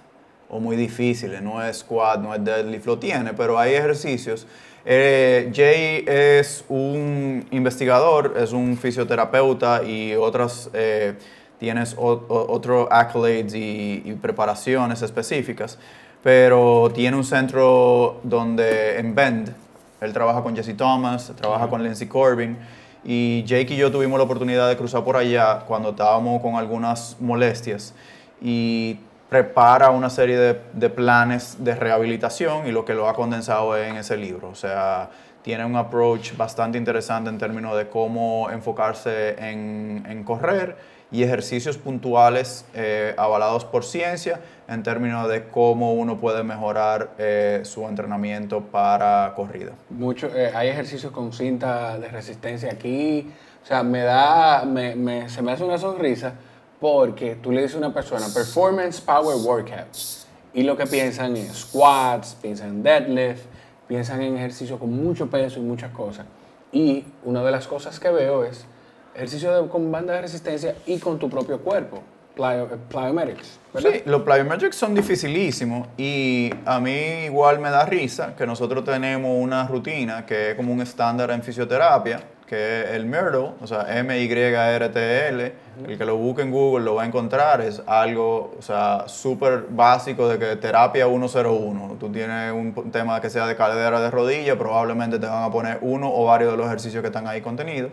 [0.55, 4.47] o muy difíciles, no es squat, no es deadlift, lo tiene, pero hay ejercicios.
[4.85, 11.15] Eh, Jay es un investigador, es un fisioterapeuta y otras, eh,
[11.59, 15.77] tienes otros accolades y, y preparaciones específicas,
[16.23, 19.53] pero tiene un centro donde en Bend,
[20.01, 22.57] él trabaja con Jesse Thomas, trabaja con Lindsay Corbin.
[23.03, 27.17] Y Jake y yo tuvimos la oportunidad de cruzar por allá cuando estábamos con algunas
[27.19, 27.93] molestias.
[28.41, 28.97] Y
[29.35, 33.97] prepara una serie de, de planes de rehabilitación y lo que lo ha condensado en
[33.97, 34.47] ese libro.
[34.47, 35.09] O sea,
[35.41, 40.77] tiene un approach bastante interesante en términos de cómo enfocarse en, en correr
[41.11, 47.59] y ejercicios puntuales eh, avalados por ciencia en términos de cómo uno puede mejorar eh,
[47.63, 49.71] su entrenamiento para corrida.
[49.89, 53.29] Mucho, eh, hay ejercicios con cinta de resistencia aquí.
[53.63, 56.35] O sea, me da, me, me- se me hace una sonrisa
[56.79, 60.27] porque tú le dices a una persona, performance power workouts.
[60.53, 63.43] Y lo que piensan es squats, piensan en deadlift,
[63.87, 66.25] piensan en ejercicios con mucho peso y muchas cosas.
[66.71, 68.65] Y una de las cosas que veo es
[69.13, 72.01] ejercicio de- con banda de resistencia y con tu propio cuerpo,
[72.35, 73.59] plyo- eh, plyometrics.
[73.73, 73.91] ¿verdad?
[73.93, 79.31] Sí, los plyometrics son dificilísimos y a mí igual me da risa que nosotros tenemos
[79.37, 83.97] una rutina que es como un estándar en fisioterapia, que es el Myrtle, o sea,
[83.99, 85.53] M-Y-R-T-L.
[85.87, 89.65] El que lo busque en Google lo va a encontrar, es algo, o sea, súper
[89.69, 91.97] básico de que terapia 101.
[91.99, 95.79] Tú tienes un tema que sea de cadera de rodilla, probablemente te van a poner
[95.81, 97.91] uno o varios de los ejercicios que están ahí contenidos.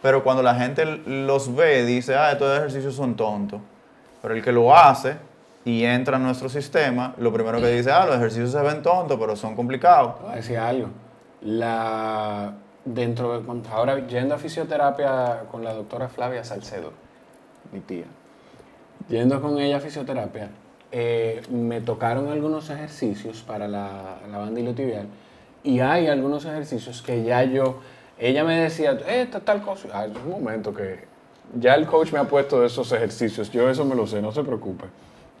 [0.00, 3.60] Pero cuando la gente los ve, dice, ah, estos ejercicios son tontos.
[4.20, 5.16] Pero el que lo hace
[5.64, 9.18] y entra en nuestro sistema, lo primero que dice, ah, los ejercicios se ven tontos,
[9.20, 10.20] pero son complicados.
[10.22, 10.88] Voy a decir algo.
[11.42, 16.92] La, dentro de, ahora yendo a fisioterapia con la doctora Flavia Salcedo,
[17.72, 18.04] mi tía,
[19.08, 20.50] yendo con ella a fisioterapia,
[20.92, 25.06] eh, me tocaron algunos ejercicios para la, la banda iliotibial
[25.62, 27.80] y hay algunos ejercicios que ya yo,
[28.18, 31.04] ella me decía, esta tal cosa, ah, un momento que
[31.58, 34.44] ya el coach me ha puesto esos ejercicios, yo eso me lo sé, no se
[34.44, 34.84] preocupe.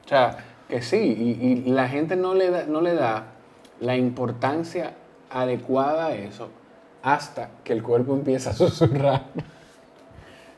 [0.04, 0.96] O sea, que sí,
[1.40, 3.26] y, y la gente no le, da, no le da
[3.80, 4.94] la importancia
[5.30, 6.48] adecuada a eso
[7.04, 9.24] hasta que el cuerpo empieza a susurrar.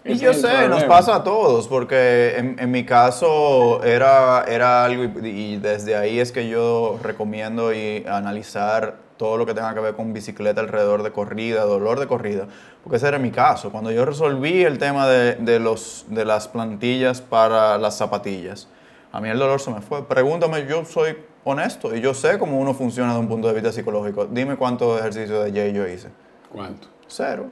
[0.05, 0.87] Y yo sé, nos problema.
[0.87, 6.21] pasa a todos, porque en, en mi caso era, era algo, y, y desde ahí
[6.21, 11.03] es que yo recomiendo y analizar todo lo que tenga que ver con bicicleta alrededor
[11.03, 12.47] de corrida, dolor de corrida,
[12.85, 13.73] porque ese era mi caso.
[13.73, 18.69] Cuando yo resolví el tema de, de los, de las plantillas para las zapatillas,
[19.11, 20.07] a mí el dolor se me fue.
[20.07, 23.73] Pregúntame, yo soy honesto y yo sé cómo uno funciona de un punto de vista
[23.73, 24.27] psicológico.
[24.27, 26.11] Dime cuántos ejercicios de Jay yo hice.
[26.51, 26.89] ¿Cuánto?
[27.07, 27.47] Cero.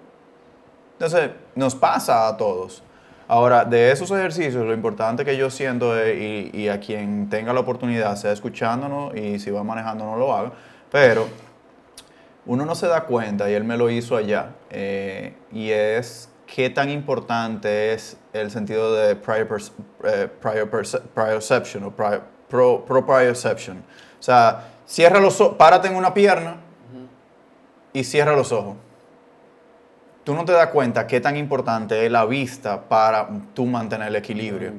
[0.95, 2.83] Entonces, nos pasa a todos.
[3.27, 8.15] Ahora, de esos ejercicios, lo importante que yo siento y, a quien tenga la oportunidad,
[8.17, 10.53] sea escuchándonos y si va manejando no lo haga,
[10.91, 11.27] pero
[12.47, 16.69] uno no se da cuenta, y él me lo hizo allá, eh, y es qué
[16.69, 19.73] tan importante es el sentido de prior, perce-
[20.05, 21.01] eh, prior perce-
[21.87, 23.79] o prior, pro, proprioception.
[23.79, 26.59] O sea, cierra los párate en una pierna
[27.95, 28.77] y cierra los ojos.
[30.25, 34.17] Tú no te das cuenta qué tan importante es la vista para tú mantener el
[34.17, 34.73] equilibrio.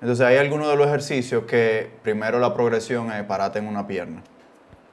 [0.00, 4.22] Entonces hay algunos de los ejercicios que primero la progresión es pararte en una pierna.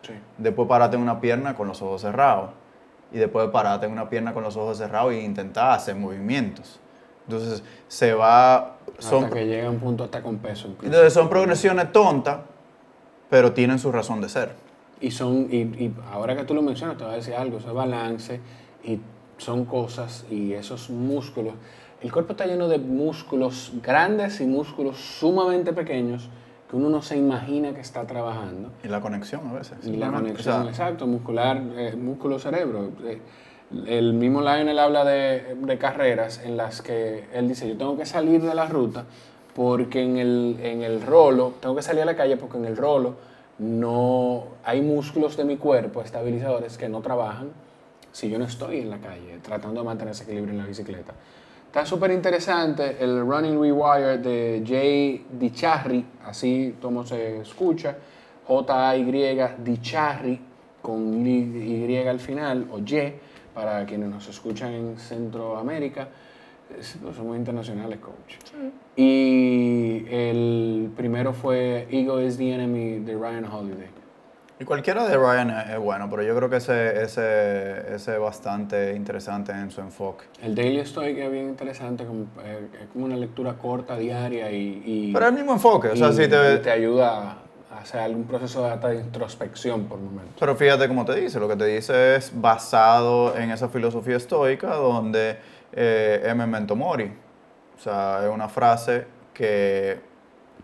[0.01, 0.13] Sí.
[0.37, 2.51] Después parate en una pierna con los ojos cerrados.
[3.11, 6.79] Y después parate en una pierna con los ojos cerrados e intentar hacer movimientos.
[7.27, 8.77] Entonces se va...
[8.97, 10.67] Son, Hasta que llega un punto hasta con peso.
[10.67, 10.85] incluso.
[10.85, 12.39] entonces son progresiones tontas,
[13.29, 14.55] pero tienen su razón de ser.
[15.03, 17.67] Y son, y, y ahora que tú lo mencionas, te voy a decir algo, eso
[17.67, 18.39] es balance
[18.85, 18.99] y
[19.37, 21.53] son cosas y esos músculos.
[22.01, 26.29] El cuerpo está lleno de músculos grandes y músculos sumamente pequeños
[26.69, 28.71] que uno no se imagina que está trabajando.
[28.83, 29.77] Y la conexión a veces.
[29.85, 32.91] Y la conexión, O sea, exacto, muscular, eh, músculo-cerebro.
[33.05, 33.19] Eh,
[33.85, 38.05] el mismo Lionel habla de, de carreras en las que él dice, yo tengo que
[38.05, 39.05] salir de la ruta
[39.55, 42.77] porque en el, en el rolo, tengo que salir a la calle porque en el
[42.77, 43.15] rolo
[43.59, 47.51] no hay músculos de mi cuerpo, estabilizadores, que no trabajan
[48.11, 51.13] si yo no estoy en la calle, tratando de mantener ese equilibrio en la bicicleta.
[51.65, 57.97] Está súper interesante el Running Rewire de Jay Dicharri, así como se escucha,
[58.45, 60.39] J-A-Y Dicharri
[60.81, 63.13] con Y al final, o Y,
[63.55, 66.09] para quienes nos escuchan en Centroamérica.
[66.79, 68.35] Es- pues, Somos internacionales, coach.
[68.95, 73.87] Y el primero fue Ego is the Enemy de Ryan Holiday.
[74.59, 78.93] Y cualquiera de Ryan es, bueno, pero yo creo que ese, ese, ese es bastante
[78.95, 80.25] interesante en su enfoque.
[80.41, 84.81] El Daily Stoic es bien interesante, como, eh, es como una lectura corta, diaria y,
[84.85, 87.39] y, Pero el mismo enfoque, o sea, y- si te, te ayuda
[87.71, 90.35] a hacer algún proceso de, hasta de introspección por momentos.
[90.39, 94.75] Pero fíjate cómo te dice, lo que te dice es basado en esa filosofía estoica
[94.75, 95.37] donde
[95.75, 97.11] eh, memento mori.
[97.75, 99.99] O sea, es una frase que,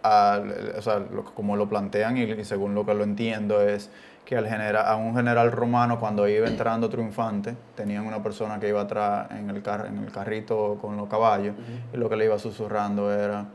[0.04, 3.90] al- o sea, lo- como lo plantean y, y según lo que lo entiendo es
[4.26, 8.70] que al genera- a un general romano cuando iba entrando triunfante, tenían una persona que
[8.70, 11.56] iba atrás en el, car- en el carrito con los caballos
[11.94, 13.46] y lo que le iba susurrando era,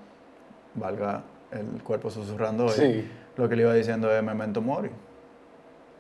[0.74, 3.10] valga el cuerpo susurrando hoy, Sí.
[3.36, 4.90] lo que le iba diciendo es memento mori.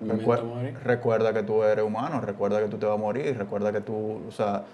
[0.00, 0.70] Memento Recuer- mori.
[0.82, 4.22] Recuerda que tú eres humano, recuerda que tú te vas a morir, recuerda que tú,
[4.26, 4.64] o sea,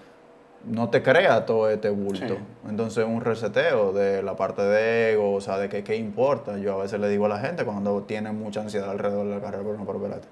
[0.64, 2.26] no te creas todo este bulto.
[2.26, 2.38] Sí.
[2.68, 6.58] Entonces, un reseteo de la parte de ego, o sea, de que qué importa.
[6.58, 9.40] Yo a veces le digo a la gente cuando tienen mucha ansiedad alrededor de la
[9.40, 10.28] carrera, pero no, pero espérate,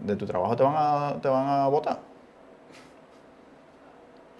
[0.00, 1.98] de tu trabajo te van a, te van a botar.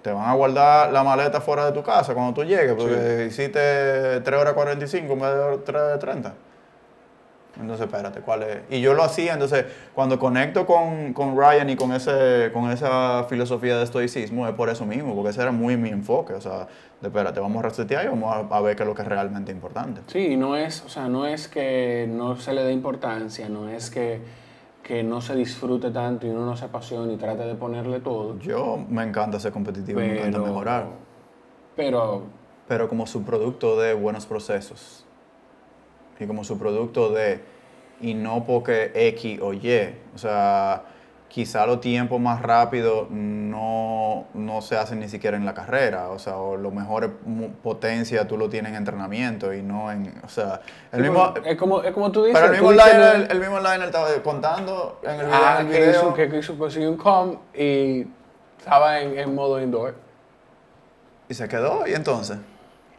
[0.02, 4.20] Te van a guardar la maleta fuera de tu casa cuando tú llegues, porque hiciste
[4.20, 6.34] 3 horas 45 en vez de 3 30.
[7.60, 8.58] Entonces, espérate, ¿cuál es?
[8.70, 13.24] Y yo lo hacía, entonces, cuando conecto con, con Ryan y con, ese, con esa
[13.28, 16.34] filosofía de estoicismo, es por eso mismo, porque ese era muy mi enfoque.
[16.34, 16.68] O sea,
[17.00, 19.08] de, espérate, vamos a resetear y vamos a, a ver qué es lo que es
[19.08, 20.02] realmente importante.
[20.06, 23.90] Sí, no es, o sea, no es que no se le dé importancia, no es
[23.90, 24.20] que,
[24.84, 28.38] que no se disfrute tanto y uno no se apasione y trate de ponerle todo.
[28.38, 30.86] Yo me encanta ser competitivo, me encanta Pero- mejorar,
[31.74, 32.22] Pero
[32.68, 35.04] pero como subproducto de buenos procesos
[36.18, 37.40] y como subproducto de,
[38.00, 40.82] y no porque X o Y, o sea,
[41.28, 46.18] quizá los tiempos más rápidos no, no se hacen ni siquiera en la carrera, o
[46.18, 50.28] sea, o los mejores mu- potencia tú lo tienes en entrenamiento y no en, o
[50.28, 50.60] sea,
[50.90, 51.34] el Sí, mismo...
[51.44, 52.40] es, como, es como tú dices.
[52.40, 55.72] Pero el mismo, liner, el mismo liner estaba contando en el video, ah, en el
[55.72, 55.90] que video.
[55.92, 58.06] hizo, que hizo consiguió un com y
[58.58, 59.94] estaba en, en modo indoor.
[61.28, 62.38] y se quedó, y entonces...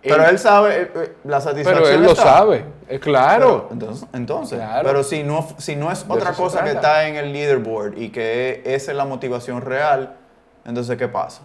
[0.02, 1.84] Pero él sabe eh, eh, la satisfacción.
[1.84, 2.24] Pero él lo está.
[2.24, 3.66] sabe, es claro.
[3.68, 4.88] Pero, entonces, entonces Claro.
[4.88, 8.62] pero si no, si no es otra cosa que está en el leaderboard y que
[8.66, 10.16] esa es la motivación real,
[10.66, 11.42] entonces ¿qué pasa?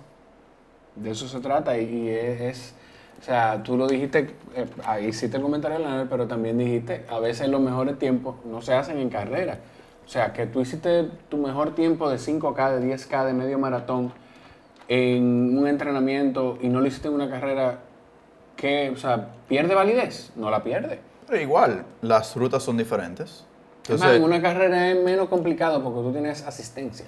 [0.95, 2.75] De eso se trata y, y es, es-
[3.21, 7.19] o sea, tú lo dijiste, eh, ahí hiciste el comentario, Leonel, pero también dijiste, a
[7.21, 9.59] veces los mejores tiempos no se hacen en carrera.
[10.05, 14.13] O sea, que tú hiciste tu mejor tiempo de 5K, de 10K, de medio maratón
[14.89, 17.79] en un entrenamiento y no lo hiciste en una carrera
[18.57, 21.01] que, o sea, pierde validez, no la pierde.
[21.27, 23.45] Pero igual, las rutas son diferentes.
[23.83, 27.07] Entonces, en una carrera es menos complicado porque tú tienes asistencia.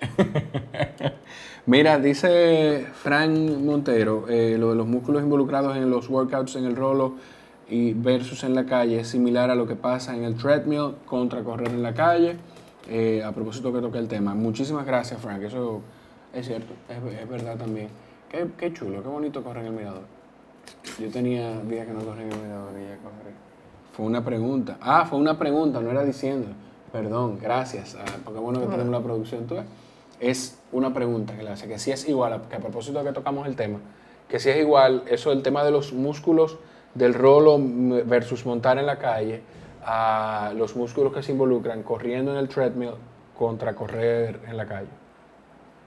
[1.66, 6.76] Mira, dice Fran Montero, eh, lo de los músculos involucrados en los workouts en el
[6.76, 7.14] rolo
[7.68, 11.42] y versus en la calle es similar a lo que pasa en el treadmill contra
[11.42, 12.36] correr en la calle.
[12.88, 14.34] Eh, a propósito que toqué el tema.
[14.34, 15.42] Muchísimas gracias, Frank.
[15.42, 15.82] Eso
[16.32, 17.88] es cierto, es, es verdad también.
[18.28, 20.15] Qué, qué chulo, qué bonito correr en el mirador.
[20.98, 23.34] Yo tenía días que no corría corrí.
[23.92, 24.76] Fue una pregunta.
[24.80, 26.48] Ah, fue una pregunta, no era diciendo.
[26.92, 29.56] perdón, gracias, porque bueno que tenemos la producción tú.
[30.20, 33.12] Es una pregunta que le hace, que si es igual, que a propósito de que
[33.12, 33.78] tocamos el tema,
[34.28, 36.56] que si es igual, eso del tema de los músculos
[36.94, 39.42] del rolo versus montar en la calle,
[39.84, 42.94] a los músculos que se involucran corriendo en el treadmill
[43.38, 44.88] contra correr en la calle.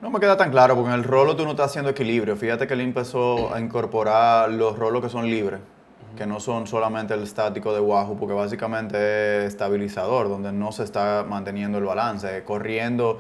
[0.02, 2.38] No me queda tan claro, porque en el rolo tú no estás haciendo equilibrio.
[2.38, 5.60] Fíjate que él empezó a incorporar los rolos que son libres,
[6.18, 10.86] que no son solamente el estático de Wahoo, porque básicamente es estabilizador, donde no se
[10.86, 12.46] está manteniendo el balance.
[12.46, 13.20] Corriendo,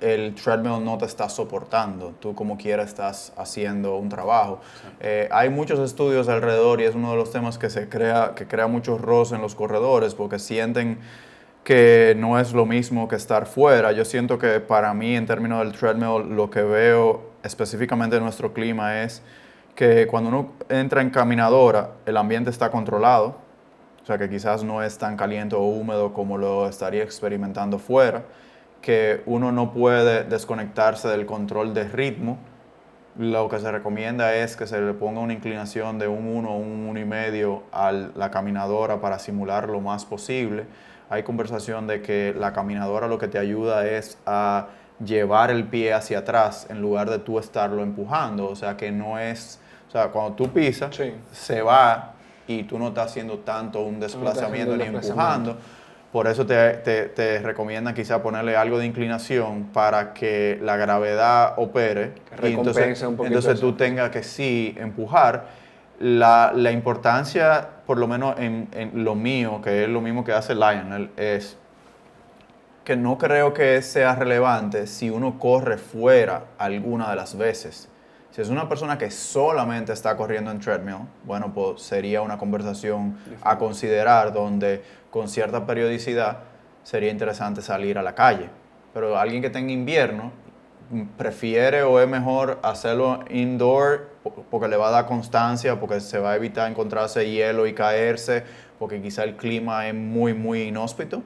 [0.00, 2.14] el treadmill no te está soportando.
[2.18, 4.60] Tú como quieras estás haciendo un trabajo.
[5.00, 8.46] Eh, hay muchos estudios alrededor y es uno de los temas que se crea, que
[8.46, 11.00] crea muchos roces en los corredores, porque sienten
[11.64, 13.92] que no es lo mismo que estar fuera.
[13.92, 18.52] Yo siento que para mí, en términos del treadmill, lo que veo específicamente en nuestro
[18.52, 19.22] clima es
[19.74, 23.36] que cuando uno entra en caminadora, el ambiente está controlado,
[24.02, 28.24] o sea que quizás no es tan caliente o húmedo como lo estaría experimentando fuera,
[28.80, 32.38] que uno no puede desconectarse del control de ritmo.
[33.18, 36.56] Lo que se recomienda es que se le ponga una inclinación de un 1 o
[36.56, 40.64] un 1,5 a la caminadora para simular lo más posible
[41.10, 44.68] hay conversación de que la caminadora lo que te ayuda es a
[45.04, 48.48] llevar el pie hacia atrás en lugar de tú estarlo empujando.
[48.48, 50.98] O sea, que no es, o sea, cuando tú pisas,
[51.32, 52.14] se va
[52.46, 55.56] y tú no estás haciendo tanto un desplazamiento ni empujando.
[56.12, 62.14] Por eso te, te, recomiendan quizá ponerle algo de inclinación para que la gravedad opere.
[62.42, 65.48] y entonces, entonces tú tengas que sí empujar
[66.00, 70.34] la, la, importancia, por lo menos en, en, lo mío, que es lo mismo que
[70.34, 71.56] hace Lionel, es
[72.84, 77.88] que no creo que sea relevante si uno corre fuera alguna de las veces.
[78.30, 83.16] Si es una persona que solamente está corriendo en treadmill, bueno, pues sería una conversación
[83.40, 86.40] a considerar donde con cierta periodicidad
[86.82, 88.50] sería interesante salir a la calle.
[88.92, 90.30] Pero alguien que tenga invierno
[91.16, 94.08] prefiere o es mejor hacerlo indoor
[94.50, 98.44] porque le va a dar constancia, porque se va a evitar encontrarse hielo y caerse,
[98.78, 101.22] porque quizá el clima es muy, muy inhóspito.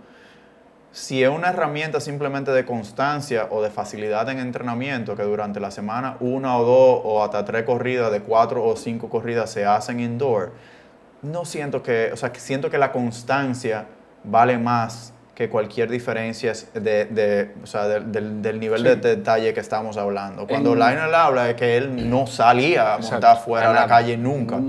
[0.93, 5.71] Si es una herramienta simplemente de constancia o de facilidad en entrenamiento, que durante la
[5.71, 10.01] semana una o dos o hasta tres corridas, de cuatro o cinco corridas se hacen
[10.01, 10.53] indoor,
[11.23, 13.87] no siento que, o sea, siento que la constancia
[14.25, 19.97] vale más que cualquier diferencia de, de o sea, del, nivel de detalle que estamos
[19.97, 20.47] hablando.
[20.47, 24.61] Cuando Lionel habla de que él no salía a montar fuera de la calle nunca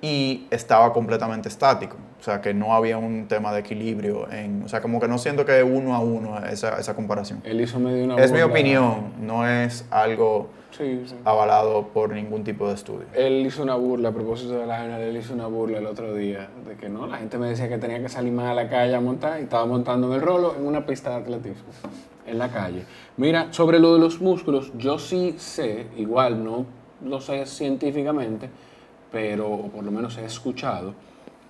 [0.00, 1.96] y estaba completamente estático.
[2.20, 4.30] O sea, que no había un tema de equilibrio.
[4.30, 7.42] En, o sea, como que no siento que uno a uno esa, esa comparación.
[7.44, 10.48] Él hizo medio una Es mi opinión, no es algo
[11.24, 13.06] avalado por ningún tipo de estudio.
[13.14, 16.14] Él hizo una burla, a propósito de la general, él hizo una burla el otro
[16.14, 18.68] día, de que no, la gente me decía que tenía que salir más a la
[18.68, 21.68] calle a montar y estaba montando en el rolo en una pista de atletismo,
[22.26, 22.84] en la calle.
[23.16, 26.66] Mira, sobre lo de los músculos, yo sí sé, igual no
[27.04, 28.48] lo sé científicamente,
[29.12, 30.94] pero por lo menos he escuchado,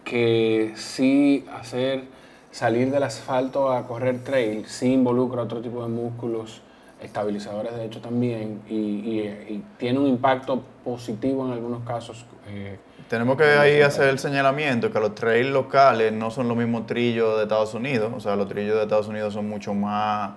[0.05, 2.05] que sí hacer
[2.51, 6.61] salir del asfalto a correr trail sí involucra otro tipo de músculos
[7.05, 12.25] estabilizadores de hecho también y, tiene un impacto positivo en algunos casos.
[12.49, 12.79] Eh,
[13.09, 17.37] Tenemos que ahí hacer el señalamiento que los trails locales no son los mismos trillos
[17.37, 20.33] de Estados Unidos, o sea, los trillos de Estados Unidos son mucho más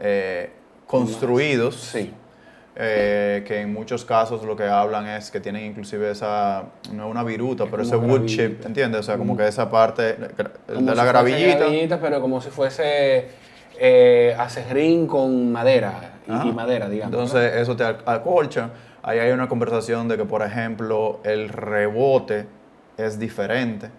[0.00, 0.50] eh,
[0.86, 1.76] construidos.
[1.76, 2.12] Sí.
[2.74, 7.10] Eh, que en muchos casos lo que hablan es que tienen inclusive esa, no es
[7.10, 9.00] una viruta, pero ese wood chip, ¿entiendes?
[9.00, 12.00] O sea, como que esa parte de la gravillita.
[12.00, 13.28] Pero como si fuese
[13.84, 14.36] eh,
[14.70, 16.44] ring con madera y, ah.
[16.54, 17.12] madera, digamos.
[17.12, 18.70] Entonces eso te acolcha.
[19.02, 22.46] Ahí hay una conversación de que, por ejemplo, el rebote
[22.96, 23.90] es diferente.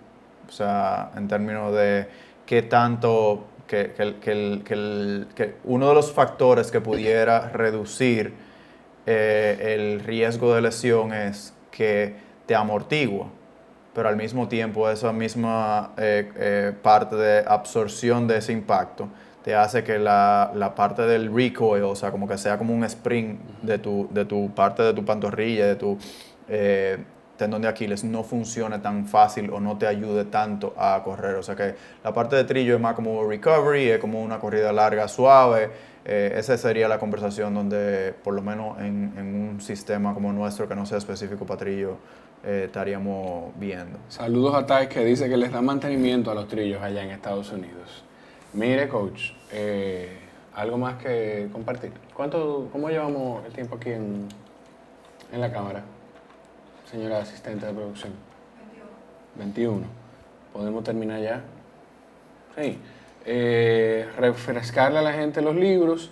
[0.48, 2.08] O sea, en términos de
[2.46, 8.34] qué tanto, que, que, uno de los factores que pudiera reducir
[9.06, 12.16] eh, el riesgo de lesión es que
[12.46, 13.28] te amortigua
[13.94, 19.08] pero al mismo tiempo esa misma eh, eh, parte de absorción de ese impacto
[19.44, 22.84] te hace que la, la, parte del recoil, o sea, como que sea como un
[22.86, 25.98] spring de tu, de tu parte de tu pantorrilla, de tu
[26.48, 26.98] eh,
[27.38, 31.36] tendón de Aquiles, no funcione tan fácil o no te ayude tanto a correr.
[31.36, 34.72] O sea que la parte de trillo es más como recovery, es como una corrida
[34.72, 35.70] larga, suave.
[36.06, 40.68] Eh, esa sería la conversación donde, por lo menos en, en, un sistema como nuestro,
[40.68, 41.98] que no sea específico para trillo,
[42.46, 44.00] eh, estaríamos viendo.
[44.10, 47.52] Saludos a Tai que dice que les da mantenimiento a los trillos allá en Estados
[47.52, 48.04] Unidos.
[48.54, 50.10] Mire, coach, eh,
[50.54, 51.92] algo más que compartir.
[52.14, 54.28] ¿Cuánto, ¿Cómo llevamos el tiempo aquí en,
[55.32, 55.84] en la cámara,
[56.90, 58.14] señora asistente de producción?
[59.38, 59.78] 21.
[59.78, 59.88] 21.
[60.54, 61.42] ¿Podemos terminar ya?
[62.56, 62.78] Sí.
[63.26, 66.12] eh, refrescarle a la gente los libros.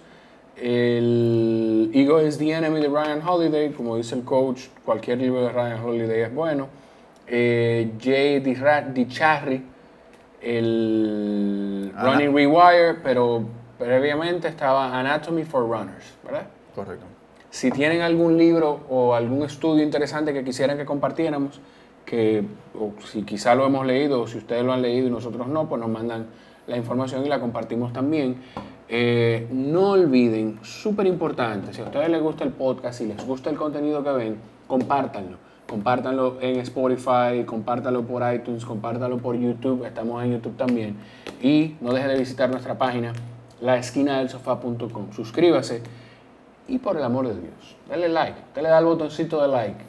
[0.58, 5.50] El Ego is the Enemy de Ryan Holiday, como dice el coach, cualquier libro de
[5.52, 6.68] Ryan Holiday es bueno.
[7.28, 9.64] Eh, Jay DiCharri,
[10.42, 13.44] el Running Rewire, pero
[13.78, 16.48] previamente estaba Anatomy for Runners, ¿verdad?
[16.76, 17.06] Correcto.
[17.50, 21.60] Si tienen algún libro o algún estudio interesante que quisieran que compartiéramos,
[22.06, 22.44] que
[22.80, 25.68] o si quizá lo hemos leído o si ustedes lo han leído y nosotros no,
[25.68, 26.28] pues nos mandan
[26.68, 28.38] la información y la compartimos también.
[28.88, 33.50] Eh, no olviden, súper importante, si a ustedes les gusta el podcast, si les gusta
[33.50, 34.38] el contenido que ven,
[34.68, 35.38] compártanlo.
[35.72, 40.98] Compártanlo en Spotify, compártanlo por iTunes, compártanlo por YouTube, estamos en YouTube también.
[41.42, 43.14] Y no dejen de visitar nuestra página,
[43.62, 45.14] laesquinadelsofá.com.
[45.14, 45.82] Suscríbase
[46.68, 49.80] y por el amor de Dios, dale like, dale al botoncito de like,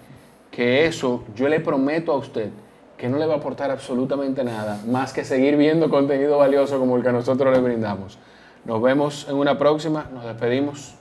[0.53, 2.51] que eso yo le prometo a usted
[2.97, 6.97] que no le va a aportar absolutamente nada más que seguir viendo contenido valioso como
[6.97, 8.21] el que nosotros le brindamos.
[8.65, 10.95] Nos vemos en una próxima, nos despedimos.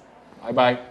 [0.44, 0.91] Bye bye.